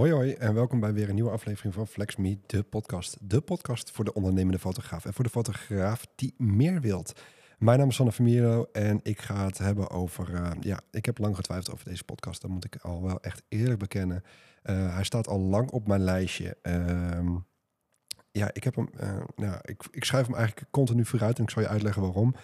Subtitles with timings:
[0.00, 3.16] Hoi hoi en welkom bij weer een nieuwe aflevering van FlexMe, de podcast.
[3.20, 7.20] De podcast voor de ondernemende fotograaf en voor de fotograaf die meer wilt.
[7.58, 10.34] Mijn naam is Sanne en ik ga het hebben over...
[10.34, 13.42] eh, ja, ik heb lang getwijfeld over deze podcast, dat moet ik al wel echt
[13.48, 14.22] eerlijk bekennen.
[14.62, 16.56] Eh, hij staat al lang op mijn lijstje.
[16.62, 17.36] Ehm,
[18.30, 18.90] ja, ik heb hem...
[19.36, 22.34] nou, ik, ik schrijf hem eigenlijk continu vooruit en ik zal je uitleggen waarom.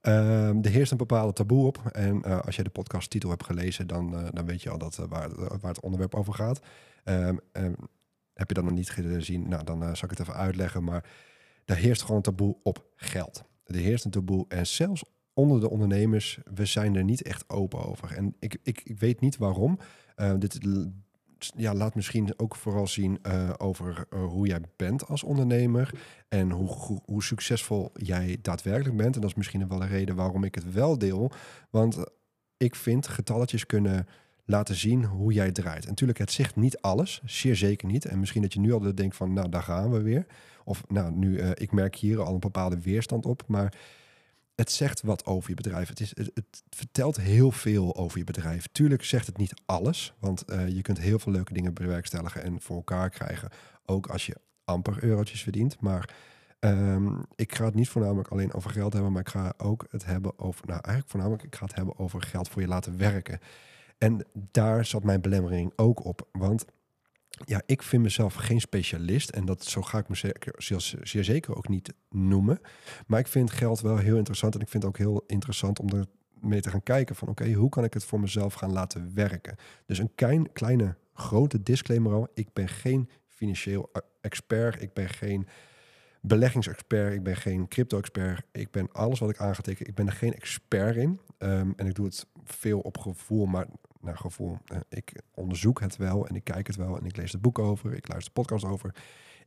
[0.00, 1.86] Ehm, er heerst een bepaalde taboe op.
[1.92, 5.72] En als je de podcasttitel hebt gelezen, dan, dan weet je al dat, waar, waar
[5.72, 6.60] het onderwerp over gaat.
[7.04, 7.72] Ehm, ehm,
[8.34, 9.48] heb je dat nog niet gezien?
[9.48, 10.84] Nou, dan eh, zal ik het even uitleggen.
[10.84, 11.10] Maar
[11.64, 13.44] er heerst gewoon een taboe op geld.
[13.64, 14.44] Er heerst een taboe.
[14.48, 18.12] En zelfs onder de ondernemers, we zijn er niet echt open over.
[18.12, 19.78] En ik, ik, ik weet niet waarom.
[20.14, 20.58] Eh, dit
[21.56, 25.90] ja, laat misschien ook vooral zien eh, over eh, hoe jij bent als ondernemer.
[26.28, 29.14] En hoe, hoe, hoe succesvol jij daadwerkelijk bent.
[29.14, 31.32] En dat is misschien wel een reden waarom ik het wel deel.
[31.70, 32.04] Want
[32.56, 34.06] ik vind getalletjes kunnen
[34.44, 35.82] laten zien hoe jij draait.
[35.82, 38.04] En natuurlijk, het zegt niet alles, zeer zeker niet.
[38.04, 40.26] En misschien dat je nu al denkt van, nou, daar gaan we weer.
[40.64, 43.42] Of nou, nu, eh, ik merk hier al een bepaalde weerstand op.
[43.46, 43.74] Maar
[44.54, 45.88] het zegt wat over je bedrijf.
[45.88, 48.66] Het, is, het, het vertelt heel veel over je bedrijf.
[48.72, 52.60] Tuurlijk zegt het niet alles, want eh, je kunt heel veel leuke dingen bewerkstelligen en
[52.60, 53.50] voor elkaar krijgen.
[53.86, 55.80] Ook als je amper eurotjes verdient.
[55.80, 56.14] Maar
[56.58, 60.04] ehm, ik ga het niet voornamelijk alleen over geld hebben, maar ik ga ook het
[60.04, 63.40] hebben over, nou eigenlijk voornamelijk, ik ga het hebben over geld voor je laten werken.
[64.02, 66.28] En daar zat mijn belemmering ook op.
[66.32, 66.64] Want
[67.44, 69.30] ja, ik vind mezelf geen specialist.
[69.30, 70.54] En dat zo ga ik me zeker,
[71.02, 72.60] zeer, zeker ook niet noemen.
[73.06, 74.54] Maar ik vind geld wel heel interessant.
[74.54, 76.06] En ik vind het ook heel interessant om er
[76.40, 77.28] mee te gaan kijken van...
[77.28, 79.56] oké, hoe kan ik het voor mezelf gaan laten werken?
[79.86, 82.28] Dus een klein, kleine, grote disclaimer al.
[82.34, 84.82] Ik ben geen financieel eh, expert.
[84.82, 85.46] Ik ben geen
[86.20, 87.14] beleggingsexpert.
[87.14, 88.42] Ik ben geen crypto-expert.
[88.52, 89.88] Ik ben alles wat ik aangetekend.
[89.88, 91.20] Ik ben er geen expert in.
[91.38, 93.66] Ehm, en ik doe het veel op gevoel, maar
[94.02, 94.58] naar gevoel.
[94.66, 97.58] Eh, ik onderzoek het wel en ik kijk het wel en ik lees het boek
[97.58, 97.94] over.
[97.94, 98.94] Ik luister podcast over.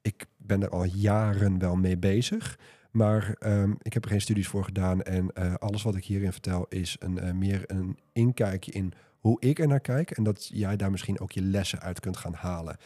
[0.02, 2.60] Ik ben er al jaren wel mee bezig.
[2.92, 5.02] Maar ehm, ik heb er geen studies voor gedaan.
[5.02, 9.40] En eh, alles wat ik hierin vertel is een, eh, meer een inkijkje in hoe
[9.40, 10.12] ik er naar kijk.
[10.12, 12.78] En dat jij daar misschien ook je lessen uit kunt gaan halen.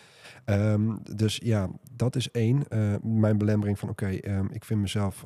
[0.45, 2.63] Ehm, dus ja, dat is één.
[3.01, 5.23] mijn belemmering van oké, ehm, ik vind mezelf...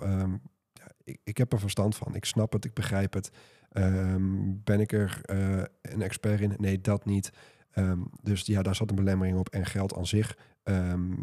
[1.04, 2.16] ik, ik heb er verstand van.
[2.16, 3.32] Ik snap het, ik begrijp het.
[3.74, 6.54] Ehm, ben ik er eh, een expert in?
[6.58, 7.32] Nee, dat niet.
[7.72, 9.50] Ehm, dus ja, daar zat een belemmering op.
[9.50, 10.38] En geld aan zich.
[10.64, 11.14] ehm,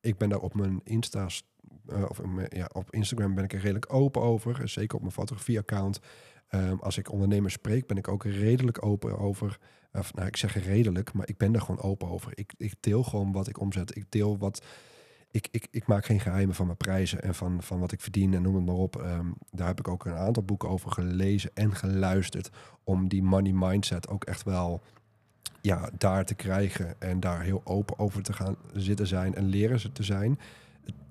[0.00, 1.48] ik ben daar op mijn Insta's,
[1.86, 4.68] eh, of ja, op Instagram ben ik er redelijk open over.
[4.68, 6.00] Zeker op mijn fotografie-account.
[6.80, 9.58] Als ik ondernemers spreek, ben ik ook redelijk open over.
[9.92, 12.32] Of, nou, ik zeg redelijk, maar ik ben er gewoon open over.
[12.34, 13.96] Ik, ik deel gewoon wat ik omzet.
[13.96, 14.64] Ik deel wat.
[15.34, 18.34] Ik, ik, ik maak geen geheimen van mijn prijzen en van, van wat ik verdien
[18.34, 18.96] en noem het maar op.
[18.96, 22.50] Ehm, daar heb ik ook een aantal boeken over gelezen en geluisterd.
[22.84, 24.82] Om die money mindset ook echt wel
[25.60, 27.00] ja, daar te krijgen.
[27.00, 30.38] En daar heel open over te gaan zitten zijn en leren ze te zijn.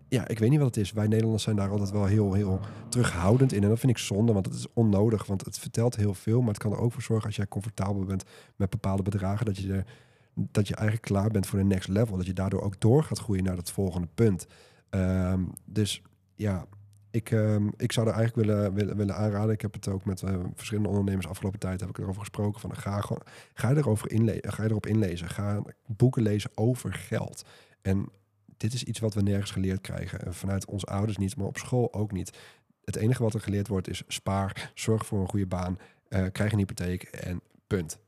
[0.07, 0.91] Ja, ik weet niet wat het is.
[0.91, 2.59] Wij Nederlanders zijn daar altijd wel heel, heel
[2.89, 3.63] terughoudend in.
[3.63, 5.25] En dat vind ik zonde, want het is onnodig.
[5.25, 6.39] Want het vertelt heel veel.
[6.39, 8.23] Maar het kan er ook voor zorgen als jij comfortabel bent
[8.55, 9.45] met bepaalde bedragen.
[9.45, 9.85] Dat je, er,
[10.33, 12.17] dat je eigenlijk klaar bent voor de next level.
[12.17, 14.47] Dat je daardoor ook door gaat groeien naar het volgende punt.
[14.89, 16.01] Ehm, dus
[16.35, 16.65] ja,
[17.11, 19.53] ik, ehm, ik zou er eigenlijk willen, willen, willen aanraden.
[19.53, 22.61] Ik heb het ook met eh, verschillende ondernemers afgelopen tijd heb ik erover gesproken.
[22.61, 23.21] Van, ga, gewoon,
[23.53, 25.29] ga, erover inle- ga erop inlezen.
[25.29, 27.45] Ga boeken lezen over geld.
[27.81, 28.09] En
[28.57, 30.25] dit is iets wat we nergens geleerd krijgen.
[30.25, 32.37] En vanuit onze ouders niet, maar op school ook niet.
[32.83, 35.77] Het enige wat er geleerd wordt is spaar, zorg voor een goede baan,
[36.07, 37.99] eh, krijg een hypotheek en punt.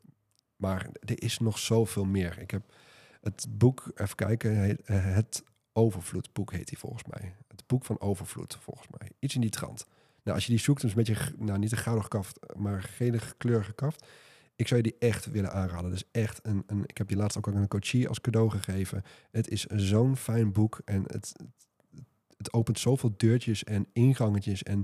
[0.56, 2.40] Maar er is nog zoveel meer.
[2.40, 2.74] Ik heb
[3.22, 5.44] het boek, even kijken, eh, het
[5.74, 7.36] Overvloedboek heet die volgens mij.
[7.48, 9.10] Het boek van Overvloed, volgens mij.
[9.20, 9.86] Iets in die trant.
[10.24, 12.40] Nou, als je die zoekt, dan is het een beetje, nou niet een gouden kaft,
[12.56, 14.06] maar gele kleurige kaft.
[14.56, 15.90] Ik zou je die echt willen aanraden.
[15.92, 19.04] Dus echt een, een ik heb je laatst ook aan een coachie als cadeau gegeven.
[19.32, 21.36] Het is zo'n fijn boek en het,
[22.38, 24.84] het opent zoveel deurtjes en ingangetjes en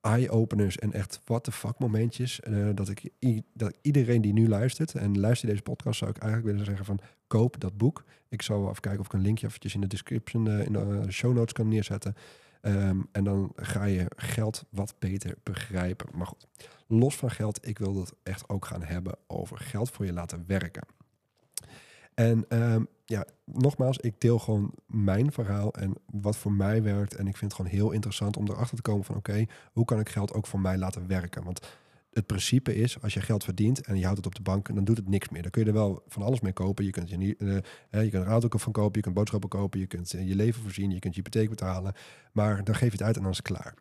[0.00, 2.40] eye-openers en echt what the fuck momentjes.
[2.40, 3.12] eh, dat, ik,
[3.52, 7.00] dat iedereen die nu luistert en luister deze podcast, zou ik eigenlijk willen zeggen van
[7.26, 8.04] koop dat boek.
[8.28, 10.78] Ik zal even kijken of ik een linkje eventjes in de description, eh, in de
[10.78, 12.14] eh, show notes kan neerzetten.
[12.60, 16.08] Ehm, en dan ga je geld wat beter begrijpen.
[16.14, 16.48] Maar goed,
[16.86, 20.44] los van geld, ik wil het echt ook gaan hebben over geld voor je laten
[20.46, 20.82] werken.
[22.20, 27.14] En ehm, ja, nogmaals, ik deel gewoon mijn verhaal en wat voor mij werkt.
[27.14, 30.00] En ik vind het gewoon heel interessant om erachter te komen van oké, hoe kan
[30.00, 31.44] ik geld ook voor mij laten werken?
[31.44, 31.66] Want
[32.12, 34.84] het principe is, als je geld verdient en je houdt het op de bank, dan
[34.84, 35.42] doet het niks meer.
[35.42, 36.84] Dan kun je er wel van alles mee kopen.
[36.84, 39.80] Je kunt, je, niet- eh, je kunt een auto van kopen, je kunt boodschappen kopen,
[39.80, 41.92] je kunt eh, je leven voorzien, je kunt je hypotheek betalen.
[42.32, 43.74] Maar dan geef je het uit en dan is het klaar.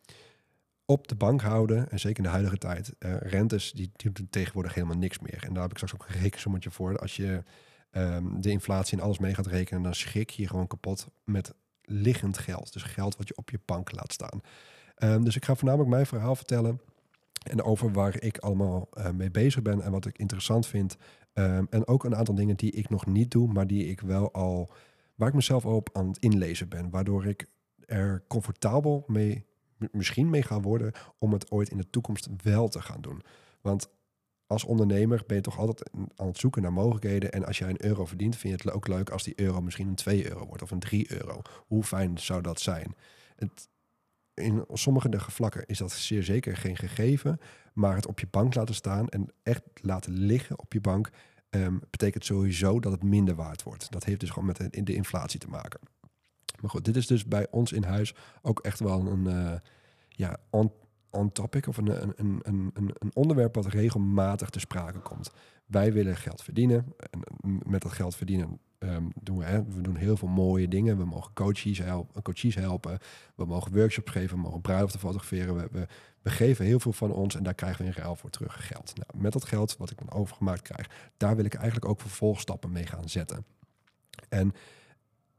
[0.86, 4.28] Op de bank houden, en zeker in de huidige tijd, eh, rentes, die, die doen
[4.30, 5.44] tegenwoordig helemaal niks meer.
[5.44, 6.98] En daar heb ik straks ook een rekensommetje voor.
[7.00, 7.44] Als je
[7.92, 12.38] ehm, de inflatie en alles mee gaat rekenen, dan schrik je gewoon kapot met liggend
[12.38, 12.74] geld.
[12.74, 14.42] Dus geld wat je op je bank laat staan.
[14.96, 16.80] Ehm, dus ik ga voornamelijk mijn verhaal vertellen.
[17.44, 20.98] En over waar ik allemaal uh, mee bezig ben en wat ik interessant vind.
[21.34, 24.34] Ehm, en ook een aantal dingen die ik nog niet doe, maar die ik wel
[24.34, 24.72] al,
[25.16, 26.90] waar ik mezelf op aan het inlezen ben.
[26.90, 27.48] Waardoor ik
[27.86, 29.46] er comfortabel mee,
[29.92, 33.24] misschien mee ga worden om het ooit in de toekomst wel te gaan doen.
[33.62, 33.90] Want
[34.50, 37.32] als ondernemer ben je toch altijd aan het zoeken naar mogelijkheden.
[37.32, 39.88] En als jij een euro verdient, vind je het ook leuk als die euro misschien
[39.88, 41.42] een 2 euro wordt of een 3 euro.
[41.68, 42.96] Hoe fijn zou dat zijn?
[44.34, 47.40] In sommige vlakken is dat zeer zeker geen gegeven.
[47.74, 51.10] Maar het op je bank laten staan en echt laten liggen op je bank,
[51.50, 53.92] ehm, betekent sowieso dat het minder waard wordt.
[53.92, 55.80] Dat heeft dus gewoon met de, de inflatie te maken.
[56.62, 59.54] Maar goed, dit is dus bij ons in huis ook echt wel een uh,
[60.08, 60.38] ja,
[61.10, 65.32] on, topic of een, een, een, een, een onderwerp wat regelmatig te sprake komt.
[65.66, 66.96] Wij willen geld verdienen.
[67.12, 67.24] En
[67.66, 70.98] met dat geld verdienen Ehm, doen we, hè, we doen heel veel mooie dingen.
[70.98, 73.00] We mogen coaches, helpen, coaches helpen.
[73.36, 74.36] We mogen workshops geven.
[74.36, 75.56] We mogen bruiloften fotograferen.
[75.56, 75.88] We, we,
[76.22, 78.94] we, geven heel veel van ons en daar krijgen we in ruil voor terug geld.
[78.96, 82.72] Nou, met dat geld wat ik dan overgemaakt krijg, daar wil ik eigenlijk ook vervolgstappen
[82.72, 83.46] mee gaan zetten.
[84.30, 84.54] En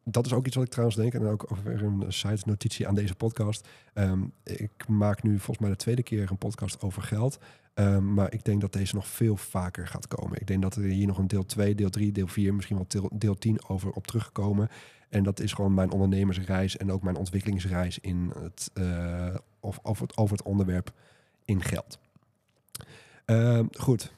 [0.05, 2.94] dat is ook iets wat ik trouwens denk, en ook over een site notitie aan
[2.94, 3.69] deze podcast.
[3.93, 7.38] Ehm, ik maak nu volgens mij de tweede keer een podcast over geld.
[7.75, 10.41] Ehm, maar ik denk dat deze nog veel vaker gaat komen.
[10.41, 12.87] Ik denk dat er hier nog een deel 2, deel 3, deel 4, misschien wel
[12.88, 14.69] deel, deel 10 over op terugkomen.
[15.08, 20.03] En dat is gewoon mijn ondernemersreis en ook mijn ontwikkelingsreis in het, uh, of, over,
[20.03, 20.93] het, over het onderwerp
[21.44, 21.99] in geld.
[23.26, 24.12] Uh, goed,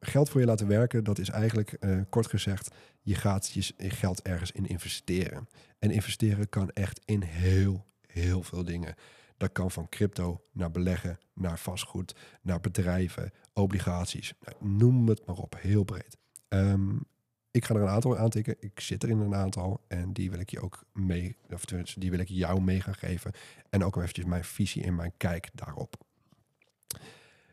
[0.00, 4.22] geld voor je laten werken, dat is eigenlijk uh, kort gezegd, je gaat je geld
[4.22, 5.48] ergens in investeren.
[5.78, 8.94] En investeren kan echt in heel, heel veel dingen.
[9.36, 14.32] Dat kan van crypto naar beleggen, naar vastgoed, naar bedrijven, obligaties.
[14.40, 16.16] Nou, noem het maar op, heel breed.
[16.48, 17.06] Um,
[17.52, 18.56] ik ga er een aantal aantikken.
[18.60, 22.10] Ik zit er in een aantal en die wil ik je ook mee, of die
[22.10, 23.32] wil ik jou mee gaan geven.
[23.70, 25.96] En ook eventjes mijn visie en mijn kijk daarop.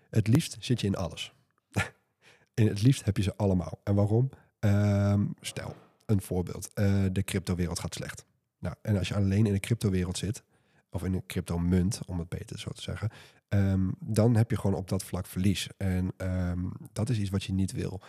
[0.10, 1.34] Het liefst zit je in alles.
[2.54, 3.80] en het liefst heb je ze allemaal.
[3.84, 4.30] En waarom?
[4.60, 5.76] Um, stel,
[6.06, 6.70] een voorbeeld.
[6.76, 8.26] Uh, de cryptowereld gaat slecht.
[8.60, 10.44] Nou, en als je alleen in de cryptowereld zit,
[10.90, 13.10] of in een crypto-munt, om het beter zo te zeggen,
[13.50, 15.68] um, dan heb je gewoon op dat vlak verlies.
[15.78, 18.02] En um, dat is iets wat je niet wil.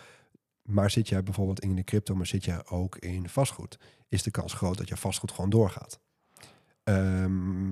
[0.61, 4.31] Maar zit jij bijvoorbeeld in de crypto, maar zit jij ook in vastgoed, is de
[4.31, 5.99] kans groot dat je vastgoed gewoon doorgaat.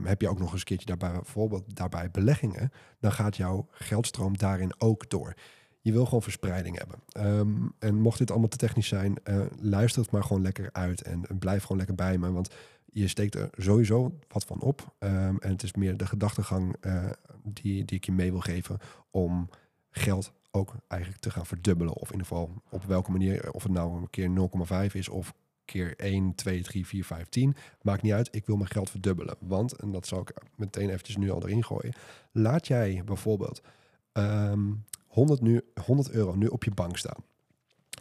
[0.03, 4.37] Heb je ook nog eens een keertje daarbij, bijvoorbeeld daarbij beleggingen, dan gaat jouw geldstroom
[4.37, 5.33] daarin ook door.
[5.81, 7.27] Je wil gewoon verspreiding hebben.
[7.39, 11.01] Um, en mocht dit allemaal te technisch zijn, uh, luister het maar gewoon lekker uit
[11.01, 12.31] en, blijf gewoon lekker bij me.
[12.31, 12.53] Want
[12.91, 14.93] je steekt er sowieso wat van op.
[14.99, 17.09] Um, en het is meer de gedachtegang uh,
[17.43, 18.77] die, die ik je mee wil geven
[19.11, 19.49] om
[19.91, 21.93] geld ook eigenlijk te gaan verdubbelen.
[21.93, 24.29] Of in ieder geval op welke manier, of het nou een keer
[24.89, 25.33] 0,5 is of
[25.65, 27.55] keer 1, 2, 3, 4, 5, 10.
[27.81, 29.35] Maakt niet uit, ik wil mijn geld verdubbelen.
[29.39, 31.93] Want, en dat zal ik meteen eventjes nu al erin gooien.
[32.31, 33.61] Laat jij bijvoorbeeld
[34.13, 37.23] um, 100, nu, 100 euro nu op je bank staan.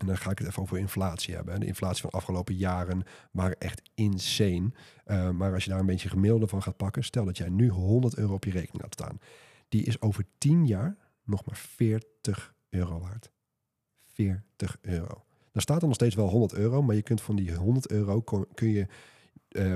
[0.01, 1.61] En dan ga ik het even over inflatie hebben.
[1.61, 4.73] De inflatie van de afgelopen jaren waren echt insane.
[5.07, 7.69] Uh, maar als je daar een beetje gemiddelde van gaat pakken, stel dat jij nu
[7.69, 9.21] 100 euro op je rekening laat staan.
[9.69, 13.31] Die is over 10 jaar nog maar 40 euro waard.
[14.13, 15.25] 40 euro.
[15.53, 18.23] Dan staat er nog steeds wel 100 euro, maar je kunt van die 100 euro
[18.55, 18.87] kun je
[19.49, 19.75] uh,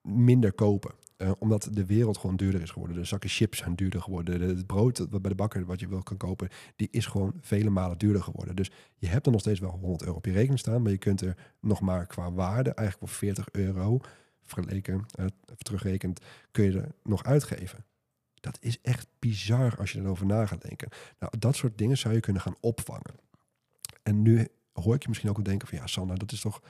[0.00, 0.94] minder kopen.
[1.22, 2.96] Uh, omdat de wereld gewoon duurder is geworden.
[2.96, 4.40] De zakken chips zijn duurder geworden.
[4.40, 7.98] Het brood bij de bakker wat je wil kan kopen, die is gewoon vele malen
[7.98, 8.56] duurder geworden.
[8.56, 10.98] Dus je hebt er nog steeds wel 100 euro op je rekening staan, maar je
[10.98, 14.00] kunt er nog maar qua waarde, eigenlijk voor 40 euro,
[14.42, 15.26] vergeleken, uh,
[15.56, 17.84] terugrekend, kun je er nog uitgeven.
[18.34, 20.88] Dat is echt bizar als je erover na gaat denken.
[21.18, 23.14] Nou, dat soort dingen zou je kunnen gaan opvangen.
[24.02, 26.62] En nu hoor ik je misschien ook denken van ja, Sander, dat is toch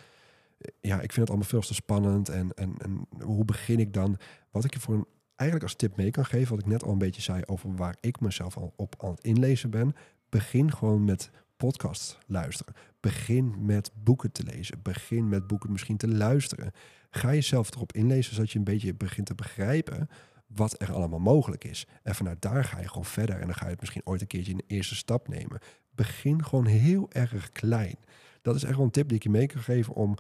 [0.80, 2.28] ja, ik vind het allemaal veel te spannend.
[2.28, 4.18] En, en, en hoe begin ik dan?
[4.50, 6.92] Wat ik je voor een, eigenlijk als tip mee kan geven, wat ik net al
[6.92, 9.94] een beetje zei over waar ik mezelf al op aan het inlezen ben.
[10.28, 12.74] Begin gewoon met podcasts luisteren.
[13.00, 14.82] Begin met boeken te lezen.
[14.82, 16.72] Begin met boeken misschien te luisteren.
[17.10, 20.08] Ga jezelf erop inlezen, zodat je een beetje begint te begrijpen
[20.46, 21.86] wat er allemaal mogelijk is.
[22.02, 23.40] En vanuit daar ga je gewoon verder.
[23.40, 25.58] En dan ga je het misschien ooit een keertje een eerste stap nemen.
[25.90, 27.96] Begin gewoon heel erg klein.
[28.42, 30.16] Dat is echt wel een tip die ik je mee kan geven om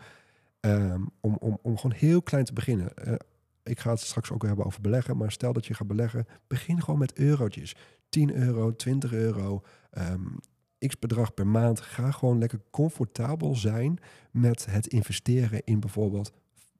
[0.66, 2.92] Um, om, om, om gewoon heel klein te beginnen.
[3.06, 3.14] Uh,
[3.62, 6.82] ik ga het straks ook hebben over beleggen, maar stel dat je gaat beleggen, begin
[6.82, 7.76] gewoon met eurotjes.
[8.08, 9.62] 10 euro, 20 euro,
[9.98, 10.38] um,
[10.78, 11.80] x bedrag per maand.
[11.80, 13.98] Ga gewoon lekker comfortabel zijn
[14.30, 16.32] met het investeren in bijvoorbeeld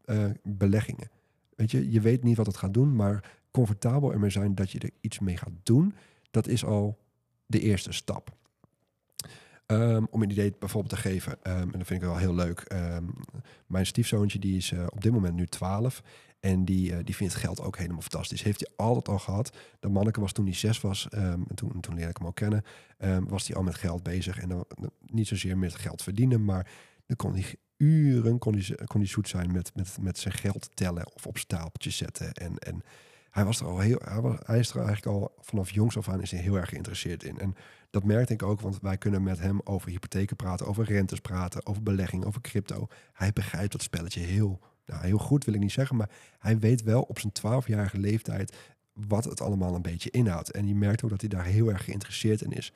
[0.04, 1.10] uh, beleggingen.
[1.54, 4.78] Weet je, je weet niet wat het gaat doen, maar comfortabel ermee zijn dat je
[4.78, 5.94] er iets mee gaat doen,
[6.30, 6.98] dat is al
[7.46, 8.36] de eerste stap.
[9.66, 12.64] Um, om een idee bijvoorbeeld te geven, um, en dat vind ik wel heel leuk.
[12.72, 13.14] Um,
[13.66, 16.02] mijn stiefzoontje die is uh, op dit moment nu 12
[16.40, 18.42] en die, uh, die vindt geld ook helemaal fantastisch.
[18.42, 19.56] Heeft hij altijd al gehad.
[19.80, 22.64] De manneke was toen hij zes was, en toen, toen leerde ik hem ook kennen,
[23.28, 24.38] was hij al met geld bezig.
[24.38, 24.64] En dan,
[25.06, 26.70] niet zozeer met geld verdienen, maar
[27.06, 30.70] dan kon hij uren kon hij, kon hij zoet zijn met, met, met zijn geld
[30.74, 32.32] tellen of op stapeltjes zetten.
[32.32, 32.82] En, en
[33.30, 36.08] hij, was er al heel, hij, was, hij is er eigenlijk al vanaf jongs af
[36.08, 37.38] aan is hij heel erg geïnteresseerd in.
[37.38, 37.54] En
[37.92, 41.66] dat merkte ik ook, want wij kunnen met hem over hypotheken praten, over rentes praten,
[41.66, 42.86] over belegging, over crypto.
[43.12, 46.82] Hij begrijpt dat spelletje heel, nou, heel goed, wil ik niet zeggen, maar hij weet
[46.82, 48.56] wel op zijn twaalfjarige leeftijd
[48.92, 50.50] wat het allemaal een beetje inhoudt.
[50.50, 52.72] En je merkt ook dat hij daar heel erg geïnteresseerd in is.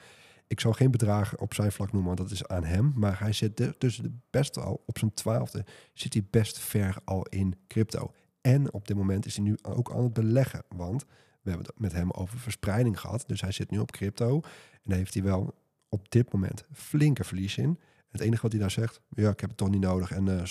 [0.47, 2.93] Ik zal geen bedragen op zijn vlak noemen, want dat is aan hem.
[2.95, 7.23] Maar hij zit tussen de best al op zijn twaalfde, zit hij best ver al
[7.23, 8.13] in crypto.
[8.41, 10.65] En op dit moment is hij nu ook aan het beleggen.
[10.69, 11.05] Want
[11.47, 13.25] we hebben het met hem over verspreiding gehad.
[13.27, 14.41] Dus hij zit nu op crypto.
[14.85, 15.55] En heeft hij wel
[15.89, 17.79] op dit moment flinke verlies in.
[18.09, 20.11] Het enige wat hij daar zegt, ja, ik heb het toch niet nodig.
[20.11, 20.43] En uh,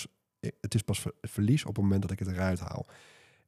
[0.60, 2.86] het is pas verlies op het moment dat ik het eruit haal.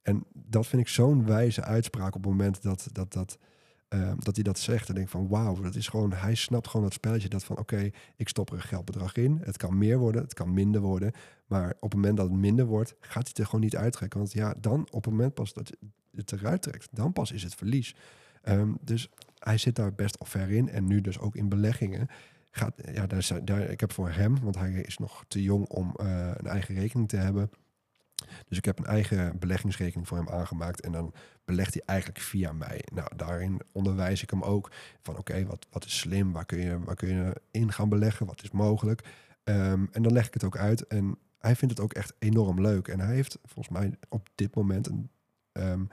[0.01, 3.37] En dat vind ik zo'n wijze uitspraak op het moment dat, dat, dat,
[3.89, 4.89] uh, dat hij dat zegt.
[4.89, 7.89] En denk van wauw, dat is gewoon, hij snapt gewoon dat spelletje dat van oké,
[8.15, 9.39] ik stop er een geldbedrag in.
[9.43, 11.11] Het kan meer worden, het kan minder worden.
[11.47, 14.19] Maar op het moment dat het minder wordt, gaat hij het er gewoon niet uittrekken.
[14.19, 15.71] Want ja, dan op het moment pas dat
[16.15, 17.95] het eruit trekt, dan pas is het verlies.
[18.43, 20.69] Um, dus hij zit daar best al ver in.
[20.69, 22.07] En nu dus ook in beleggingen.
[22.51, 25.95] Gaat, ja, daar, daar, ik heb voor hem, want hij is nog te jong om
[26.01, 27.49] uh, een eigen rekening te hebben.
[28.47, 30.81] Dus ik heb een eigen beleggingsrekening voor hem aangemaakt.
[30.81, 31.13] En dan
[31.45, 32.81] belegt hij eigenlijk via mij.
[32.93, 36.31] Nou, daarin onderwijs ik hem ook van oké, wat, wat is slim?
[36.31, 38.25] Waar kun, je, waar kun je in gaan beleggen?
[38.25, 39.01] Wat is mogelijk?
[39.43, 40.87] Um, en dan leg ik het ook uit.
[40.87, 42.87] En hij vindt het ook echt enorm leuk.
[42.87, 45.09] En hij heeft volgens mij op dit moment een.
[45.53, 45.87] Um,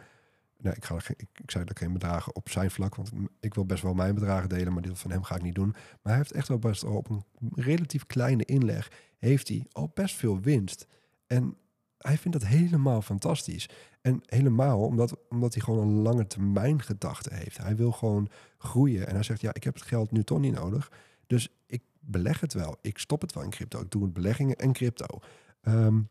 [0.58, 3.10] nou, ik, ga, ik, zei dat geen bedragen op zijn vlak, want
[3.40, 5.70] ik wil best wel mijn bedragen delen, maar dit van hem ga ik niet doen.
[5.70, 9.90] Maar hij heeft echt wel best wel op een relatief kleine inleg, heeft hij al
[9.94, 10.86] best veel winst.
[11.26, 11.56] En
[11.98, 13.68] hij vindt dat helemaal fantastisch.
[14.00, 17.58] En helemaal omdat, omdat hij gewoon een lange termijn gedachte heeft.
[17.58, 19.06] Hij wil gewoon groeien.
[19.06, 20.92] En hij zegt, ja, ik heb het geld nu toch niet nodig.
[21.26, 22.76] Dus ik beleg het wel.
[22.80, 23.80] Ik stop het wel in crypto.
[23.80, 25.20] Ik doe het beleggingen en crypto.
[25.62, 26.08] Um,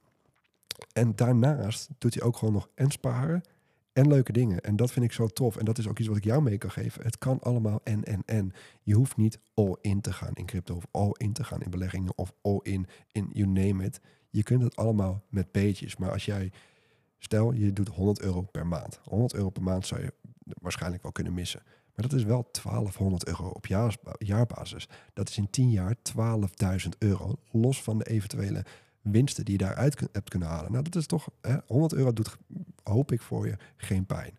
[0.94, 3.44] en daarnaast doet hij ook gewoon nog en sparen
[3.96, 4.62] en leuke dingen.
[4.62, 5.58] En dat vind ik zo tof.
[5.58, 7.04] En dat is ook iets wat ik jou mee kan geven.
[7.04, 8.54] Het kan allemaal en, en, en.
[8.84, 11.70] Je hoeft niet all in te gaan in crypto of all in te gaan in
[11.70, 14.00] beleggingen of all in in you name it.
[14.30, 15.98] Je kunt het allemaal met beetjes.
[15.98, 16.52] Maar als jij,
[17.18, 19.00] stel je doet 100 euro per maand.
[19.04, 20.14] 100 euro per maand zou je
[20.62, 21.64] waarschijnlijk wel kunnen missen.
[21.96, 23.66] Maar dat is wel 1200 euro op
[24.18, 24.90] jaarbasis.
[25.14, 27.36] Dat is in 10 jaar 12.000 euro.
[27.52, 28.66] Los van de eventuele
[29.12, 30.72] winsten die je daaruit hebt kunnen halen.
[30.72, 32.38] Nou, dat is toch, hè, 100 euro doet,
[32.84, 34.38] hoop ik voor je, geen pijn.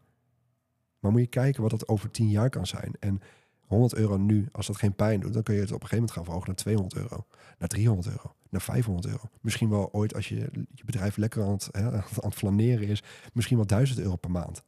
[0.98, 2.92] Maar moet je kijken wat dat over 10 jaar kan zijn.
[3.00, 3.20] En
[3.60, 6.04] 100 euro nu, als dat geen pijn doet, dan kun je het op een gegeven
[6.04, 7.26] moment gaan verhogen naar 200 euro,
[7.58, 9.28] naar 300 euro, naar 500 euro.
[9.40, 10.34] Misschien wel ooit als je
[10.74, 14.30] je bedrijf lekker aan het, hè, aan het flaneren is, misschien wel 1000 euro per
[14.30, 14.64] maand.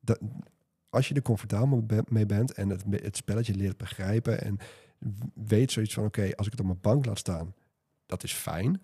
[0.00, 0.20] Dat,
[0.90, 4.58] als je er comfortabel mee bent en het, het spelletje leert begrijpen en
[5.34, 7.54] weet zoiets van oké, als ik het op mijn bank laat staan,
[8.06, 8.82] dat is fijn.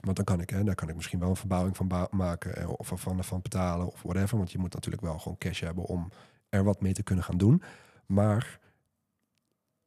[0.00, 2.68] Want dan kan ik, hè, daar kan ik misschien wel een verbouwing van maken eh,
[2.68, 4.36] of van, van betalen of whatever.
[4.36, 6.10] Want je moet natuurlijk wel gewoon cash hebben om
[6.48, 7.62] er wat mee te kunnen gaan doen.
[8.06, 8.60] Maar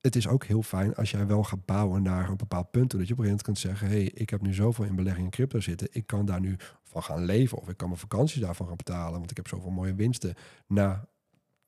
[0.02, 2.92] het is ook heel fijn als jij wel gaat bouwen naar een bepaald punt.
[2.92, 5.26] Dat je op een gegeven moment kunt zeggen, hey, ik heb nu zoveel in belegging
[5.26, 5.88] in crypto zitten.
[5.92, 9.20] Ik kan daar nu van gaan leven of ik kan mijn vakanties daarvan gaan betalen.
[9.20, 10.34] Want ik heb zoveel mooie winsten
[10.68, 11.08] na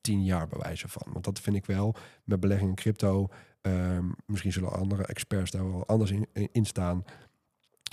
[0.00, 1.12] tien jaar bewijzen van.
[1.12, 3.28] Want dat vind ik wel met belegging in crypto.
[3.62, 7.04] Um, misschien zullen andere experts daar wel anders in, in staan.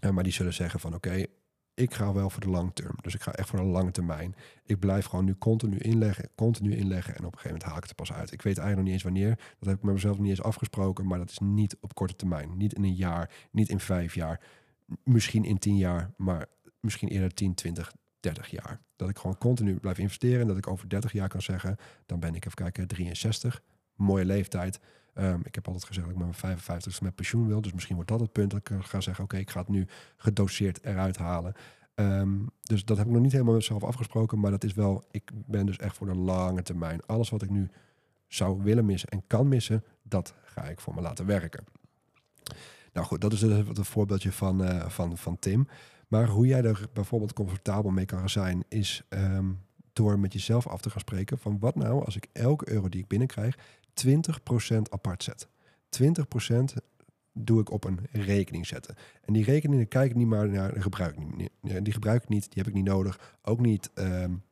[0.05, 1.25] Uh, maar die zullen zeggen van oké,
[1.73, 2.95] ik ga wel voor de long term.
[3.01, 4.35] Dus ik ga echt voor de lange termijn.
[4.65, 7.15] Ik blijf gewoon nu continu inleggen, continu inleggen.
[7.15, 8.31] En op een gegeven moment haal ik het pas uit.
[8.31, 9.35] Ik weet eigenlijk nog niet eens wanneer.
[9.59, 11.07] Dat heb ik met mezelf niet eens afgesproken.
[11.07, 12.57] Maar dat is niet op korte termijn.
[12.57, 14.41] Niet in een jaar, niet in vijf jaar.
[15.03, 16.45] Misschien in tien jaar, maar
[16.79, 18.81] misschien eerder 10, 20, 30 jaar.
[18.95, 20.41] Dat ik gewoon continu blijf investeren.
[20.41, 23.61] En dat ik over 30 jaar kan zeggen, dan ben ik even kijken, 63.
[23.95, 24.79] Mooie leeftijd.
[25.17, 27.61] Um, ik heb altijd gezegd dat ik met mijn 55 met pensioen wil.
[27.61, 29.87] Dus misschien wordt dat het punt dat ik ga zeggen: oké, ik ga het nu
[30.17, 31.53] gedoseerd eruit halen.
[31.95, 34.39] Um, dus dat heb ik nog niet helemaal met mezelf afgesproken.
[34.39, 37.05] Maar dat is wel, ik ben dus echt voor de lange termijn.
[37.05, 37.69] Alles wat ik nu
[38.27, 41.63] zou willen missen en kan missen, dat ga ik voor me laten werken.
[42.93, 45.67] Nou goed, dat is dus het voorbeeldje van, uh, van, van Tim.
[46.07, 49.61] Maar hoe jij er bijvoorbeeld comfortabel mee kan zijn, is um,
[49.93, 53.01] door met jezelf af te gaan spreken van wat nou als ik elke euro die
[53.01, 53.57] ik binnenkrijg
[54.05, 55.47] 20% apart zet.
[56.03, 56.03] 20%
[57.33, 58.95] doe ik op een rekening zetten.
[59.21, 61.51] En die rekeningen kijk ik niet maar naar, gebruik niet.
[61.61, 63.37] Die gebruik ik niet, die heb ik niet nodig.
[63.41, 64.43] Ook niet um,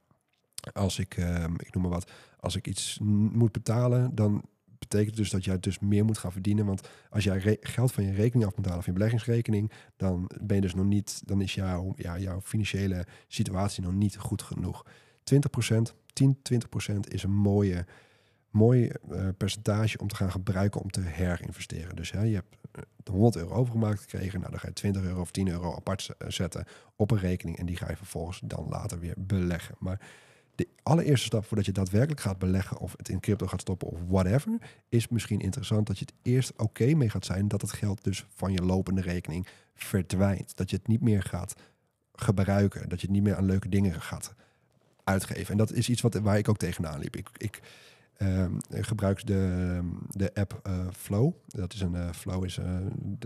[0.74, 3.00] als ik, um, ik noem maar wat, als ik iets
[3.32, 4.44] moet betalen, dan
[4.80, 6.66] betekent dus dat jij dus meer moet gaan verdienen.
[6.66, 10.56] Want als jij geld van je rekening af moet halen, van je beleggingsrekening, dan ben
[10.56, 14.86] je dus nog niet, dan is jouw, ja, jouw financiële situatie nog niet goed genoeg.
[15.24, 17.86] 20%, 10, 20% is een mooie,
[18.54, 21.96] mooi uh, percentage om te gaan gebruiken om te herinvesteren.
[21.96, 22.58] Dus hè, je hebt
[23.10, 24.40] 100 euro overgemaakt gekregen.
[24.40, 27.58] Nou, dan ga je 20 euro of 10 euro apart zetten op een rekening.
[27.58, 29.76] En die ga je vervolgens dan later weer beleggen.
[29.80, 30.00] Maar
[30.56, 34.00] de allereerste stap voordat je daadwerkelijk gaat beleggen of het in crypto gaat stoppen of
[34.08, 34.58] whatever,
[34.90, 38.26] is misschien interessant dat je het eerst oké mee gaat zijn dat het geld dus
[38.36, 40.56] van je lopende rekening verdwijnt.
[40.56, 41.56] Dat je het niet meer gaat
[42.14, 44.34] gebruiken, dat je het niet meer aan leuke dingen gaat
[45.04, 45.52] uitgeven.
[45.52, 47.16] En dat is iets wat, waar ik ook tegenaan liep.
[47.16, 47.62] Ik, ik
[48.18, 49.80] uh, gebruik de,
[50.10, 51.34] de app uh, Flow.
[51.48, 52.78] Dat is een uh, Flow is, uh,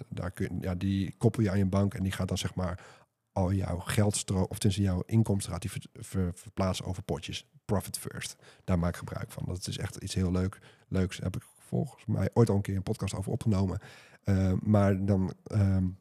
[0.10, 2.84] daar kun, ja, die koppel je aan je bank en die gaat dan zeg maar
[3.32, 7.48] al jouw geldstroom, of tussen jouw inkomsten gaat die ver, verplaatsen over potjes.
[7.66, 8.36] Profit first.
[8.64, 9.44] Daar maak ik gebruik van.
[9.48, 11.18] Dat is echt iets heel leuk, leuks.
[11.18, 13.80] Heb ik volgens mij ooit al een keer een podcast over opgenomen.
[14.24, 15.98] Uh, maar dan um,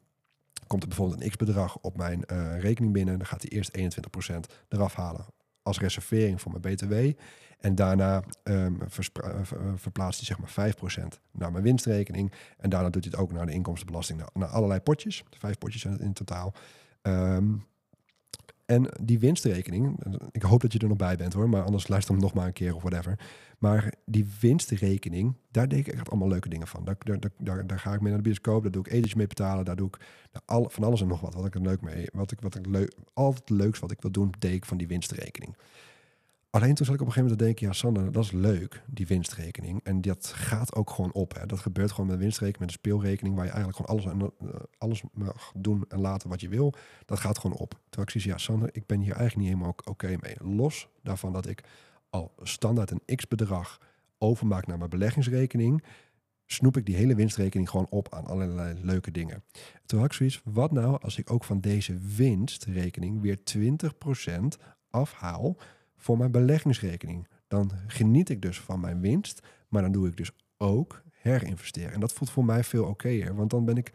[0.67, 2.25] komt er bijvoorbeeld een x-bedrag op mijn
[2.59, 3.17] rekening binnen.
[3.17, 5.25] Dan gaat hij eerst 21% eraf halen
[5.67, 7.19] als reservering voor mijn BTW.
[7.59, 8.77] En daarna um,
[9.75, 12.31] verplaatst hij zeg maar 5% naar mijn winstrekening.
[12.57, 14.19] En daarna doet hij het ook naar de inkomstenbelasting.
[14.19, 15.23] Naar, naar allerlei potjes.
[15.37, 16.53] Vijf potjes in totaal.
[17.01, 17.65] Um,
[18.67, 19.99] en die winstrekening,
[20.31, 22.45] ik hoop dat je er nog bij bent hoor, maar anders luister hem nog maar
[22.45, 23.19] een keer of whatever.
[23.57, 26.85] Maar die winstrekening, daar deed ik echt allemaal leuke dingen van.
[26.85, 26.95] Daar,
[27.37, 29.75] daar, daar, ga ik mee naar de bioscoop, daar doe ik etentjes mee betalen, daar
[29.75, 29.97] doe ik
[30.31, 31.33] nou, van alles en nog wat.
[31.33, 34.01] Wat ik er leuk mee, wat ik, wat ik leuk, altijd het leukste wat ik
[34.01, 35.55] wil doen, deed ik van die winstrekening.
[36.57, 38.83] Alleen toen zat ik op een gegeven moment te denken, ja Sander, dat is leuk,
[38.85, 39.83] die winstrekening.
[39.83, 41.33] En dat gaat ook gewoon op.
[41.35, 41.45] Hè.
[41.45, 44.49] Dat gebeurt gewoon met een winstrekening, met een speelrekening, waar je eigenlijk gewoon alles, uh,
[44.77, 46.73] alles mag doen en laten wat je wil.
[47.05, 47.79] Dat gaat gewoon op.
[47.89, 50.55] Terwijl ik ja Sander, ik ben hier eigenlijk niet helemaal oké mee.
[50.55, 51.63] Los daarvan dat ik
[52.09, 53.81] al standaard een x-bedrag
[54.17, 55.83] overmaak naar mijn beleggingsrekening,
[56.45, 59.43] snoep ik die hele winstrekening gewoon op aan allerlei leuke dingen.
[59.85, 65.57] Toen had ik zoiets, wat nou als ik ook van deze winstrekening weer 20% afhaal
[65.97, 67.27] voor mijn beleggingsrekening.
[67.47, 71.93] Dan geniet ik dus van mijn winst, maar dan doe ik dus ook herinvesteren.
[71.93, 73.91] En dat voelt voor mij veel okéer, want dan ben ik,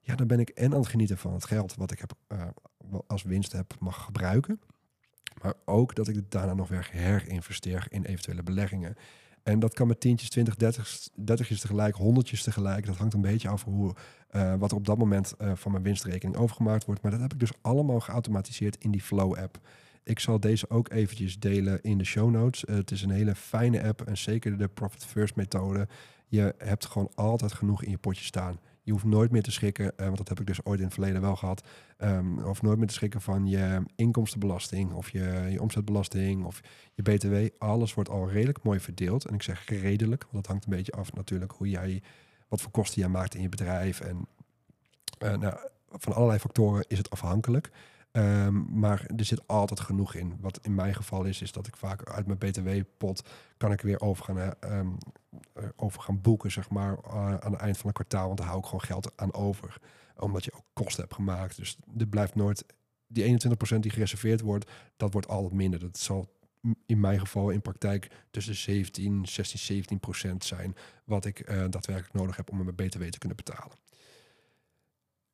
[0.00, 2.42] ja, dan ben ik en aan het genieten van het geld wat ik heb, uh,
[3.06, 4.60] als winst heb mag gebruiken,
[5.42, 8.96] maar ook dat ik het daarna nog weer herinvesteer in eventuele beleggingen.
[9.42, 12.86] En dat kan met tientjes, twintig, dertig, dertigjes tegelijk, honderdjes tegelijk.
[12.86, 13.94] Dat hangt een beetje af hoe,
[14.30, 17.02] uh, wat er op dat moment uh, van mijn winstrekening overgemaakt wordt.
[17.02, 19.58] Maar dat heb ik dus allemaal geautomatiseerd in die Flow-app.
[20.04, 22.64] Ik zal deze ook eventjes delen in de show notes.
[22.64, 25.88] Uh, het is een hele fijne app en zeker de Profit First methode.
[26.26, 28.58] Je hebt gewoon altijd genoeg in je potje staan.
[28.82, 30.94] Je hoeft nooit meer te schrikken, uh, want dat heb ik dus ooit in het
[30.94, 31.66] verleden wel gehad.
[31.98, 36.60] Um, of nooit meer te schrikken van je inkomstenbelasting of je, je omzetbelasting of
[36.94, 37.34] je BTW.
[37.58, 39.24] Alles wordt al redelijk mooi verdeeld.
[39.24, 42.02] En ik zeg redelijk, want dat hangt een beetje af natuurlijk hoe jij,
[42.48, 44.00] wat voor kosten jij maakt in je bedrijf.
[44.00, 44.26] En
[45.22, 45.56] uh, nou,
[45.90, 47.70] van allerlei factoren is het afhankelijk.
[48.16, 50.36] Um, maar er zit altijd genoeg in.
[50.40, 53.22] Wat in mijn geval is, is dat ik vaak uit mijn BTW-pot
[53.56, 54.98] kan ik weer over gaan, um,
[55.76, 58.26] over gaan boeken, zeg maar, uh, aan het eind van een kwartaal.
[58.26, 59.80] Want daar hou ik gewoon geld aan over.
[60.16, 61.56] Omdat je ook kosten hebt gemaakt.
[61.56, 62.64] Dus er blijft nooit,
[63.06, 65.80] die 21% die gereserveerd wordt, dat wordt altijd minder.
[65.80, 66.32] Dat zal
[66.86, 72.36] in mijn geval in praktijk tussen 17, 16, 17 procent zijn wat ik daadwerkelijk nodig
[72.36, 73.72] heb om mijn BTW te kunnen betalen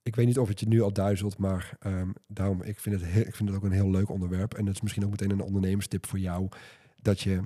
[0.02, 3.10] ik weet niet of het je nu al duizelt, maar um, daarom, ik vind, het
[3.10, 4.54] heel, ik vind het ook een heel leuk onderwerp.
[4.54, 6.48] En het is misschien ook meteen een ondernemerstip voor jou.
[7.02, 7.40] Dat je